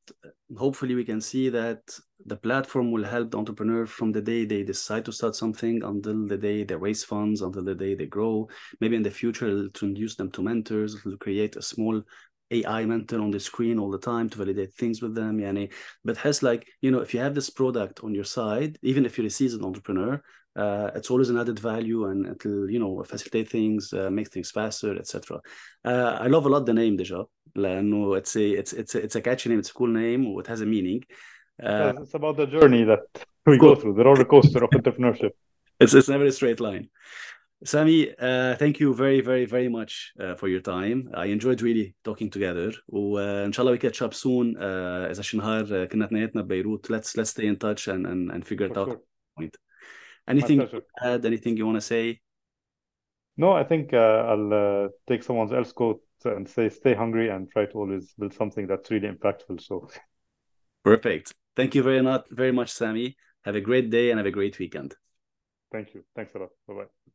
hopefully 0.57 0.95
we 0.95 1.05
can 1.05 1.21
see 1.21 1.49
that 1.49 1.99
the 2.27 2.37
platform 2.37 2.93
will 2.93 3.05
help 3.05 3.31
the 3.31 3.39
entrepreneur 3.39 3.85
from 3.87 4.13
the 4.13 4.23
day 4.23 4.45
they 4.45 4.63
decide 4.63 5.05
to 5.05 5.13
start 5.13 5.35
something 5.35 5.83
until 5.83 6.27
the 6.27 6.37
day 6.37 6.63
they 6.63 6.77
raise 6.77 7.03
funds, 7.03 7.43
until 7.43 7.65
the 7.65 7.75
day 7.75 7.95
they 7.97 8.07
grow. 8.07 8.49
Maybe 8.81 8.97
in 8.97 9.03
the 9.03 9.11
future 9.11 9.47
it'll 9.49 9.65
introduce 9.65 10.15
them 10.15 10.31
to 10.33 10.43
mentors, 10.43 10.95
it'll 10.95 11.17
create 11.17 11.57
a 11.57 11.63
small 11.63 12.03
AI 12.51 12.85
mentor 12.85 13.21
on 13.21 13.31
the 13.31 13.41
screen 13.41 13.79
all 13.79 13.91
the 13.91 13.99
time 13.99 14.29
to 14.29 14.39
validate 14.39 14.75
things 14.75 15.01
with 15.01 15.15
them. 15.15 15.39
Yani, 15.39 15.73
but 16.05 16.19
has 16.19 16.43
like, 16.43 16.67
you 16.83 16.91
know, 16.91 17.01
if 17.01 17.15
you 17.15 17.21
have 17.21 17.35
this 17.35 17.49
product 17.49 18.05
on 18.05 18.15
your 18.15 18.25
side, 18.25 18.79
even 18.83 19.07
if 19.07 19.17
you're 19.17 19.27
a 19.27 19.31
seasoned 19.31 19.65
entrepreneur, 19.65 20.23
uh, 20.57 20.91
it's 20.95 21.11
always 21.11 21.31
an 21.31 21.39
added 21.39 21.59
value 21.59 22.07
and 22.07 22.27
it'll 22.27 22.71
you 22.71 22.79
know 22.79 23.03
facilitate 23.05 23.49
things 23.49 23.93
uh, 23.93 24.11
make 24.11 24.31
things 24.31 24.51
faster 24.51 24.97
etc 24.99 25.41
uh, 25.85 26.19
I 26.21 26.27
love 26.27 26.47
a 26.47 26.49
lot 26.49 26.67
the 26.67 26.75
name 26.75 26.97
Deja 26.97 27.25
لأنه 27.57 28.19
it's 28.19 28.37
a 28.37 28.51
it's 28.51 28.73
it's 28.73 28.95
a, 28.95 29.03
it's 29.03 29.17
a 29.17 29.21
catchy 29.21 29.49
name 29.49 29.59
it's 29.59 29.71
a 29.71 29.75
cool 29.75 29.89
name 29.89 30.39
it 30.39 30.47
has 30.47 30.61
a 30.61 30.67
meaning 30.67 31.03
uh, 31.63 31.93
it's 32.01 32.15
about 32.15 32.37
the 32.37 32.47
journey 32.47 32.85
that 32.85 33.01
we 33.47 33.59
go 33.59 33.75
through 33.75 33.95
the 33.95 34.05
roller 34.05 34.25
coaster 34.25 34.63
of 34.65 34.71
entrepreneurship 34.71 35.31
it's 35.81 35.95
it's 35.95 36.09
never 36.09 36.27
a 36.27 36.33
straight 36.33 36.61
line 36.61 36.89
Sami, 37.65 38.13
uh, 38.19 38.57
thank 38.57 38.81
you 38.81 38.93
very, 38.93 39.21
very, 39.21 39.45
very 39.45 39.69
much 39.69 40.13
uh, 40.19 40.35
for 40.35 40.49
your 40.49 40.61
time. 40.61 41.09
I 41.15 41.27
enjoyed 41.27 41.63
really 41.63 41.95
talking 42.03 42.29
together. 42.29 42.73
وإن 42.89 43.53
شاء 43.53 43.67
الله 43.67 43.73
we 43.73 43.79
catch 43.79 44.03
up 44.03 44.15
soon. 44.15 44.57
Uh, 44.57 45.11
إذا 45.11 45.23
شي 45.23 45.37
نهار 45.37 45.85
كنا 45.85 46.05
اثنيناتنا 46.05 46.43
ببيروت. 46.43 46.93
Let's 46.93 47.17
let's 47.17 47.31
stay 47.31 47.47
in 47.47 47.57
touch 47.57 47.89
and 47.89 48.07
and, 48.07 48.33
and 48.33 48.45
figure 48.45 48.67
it 48.67 48.77
out. 48.77 48.89
Sure. 48.89 49.01
Point. 49.37 49.57
Anything 50.29 50.59
to 50.59 50.83
add? 51.01 51.25
Anything 51.25 51.57
you 51.57 51.67
want 51.67 51.77
to 51.77 51.81
say? 51.81 52.21
No, 53.37 53.53
I 53.53 53.65
think 53.65 53.95
uh, 53.95 54.31
I'll 54.31 54.53
uh, 54.53 54.89
take 55.07 55.23
someone 55.23 55.55
else's 55.55 55.73
quote 55.73 56.03
and 56.25 56.49
say, 56.49 56.69
"Stay 56.69 56.95
hungry 56.95 57.31
and 57.31 57.51
try 57.51 57.67
to 57.67 57.79
always 57.79 58.13
build 58.19 58.35
something 58.35 58.67
that's 58.67 58.91
really 58.91 59.09
impactful." 59.09 59.61
So, 59.61 59.89
perfect. 60.85 61.35
Thank 61.57 61.75
you 61.75 61.83
very 61.83 62.03
much, 62.03 62.25
very 62.31 62.53
much, 62.53 62.71
Sami. 62.71 63.17
Have 63.45 63.57
a 63.57 63.61
great 63.61 63.91
day 63.91 64.11
and 64.11 64.19
have 64.19 64.27
a 64.27 64.31
great 64.31 64.59
weekend. 64.59 64.95
Thank 65.73 65.95
you. 65.95 66.05
Thanks 66.15 66.35
a 66.35 66.39
lot. 66.39 66.51
Bye 66.69 66.75
bye. 66.75 67.13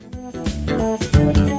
Thank 0.00 1.36
you. 1.36 1.51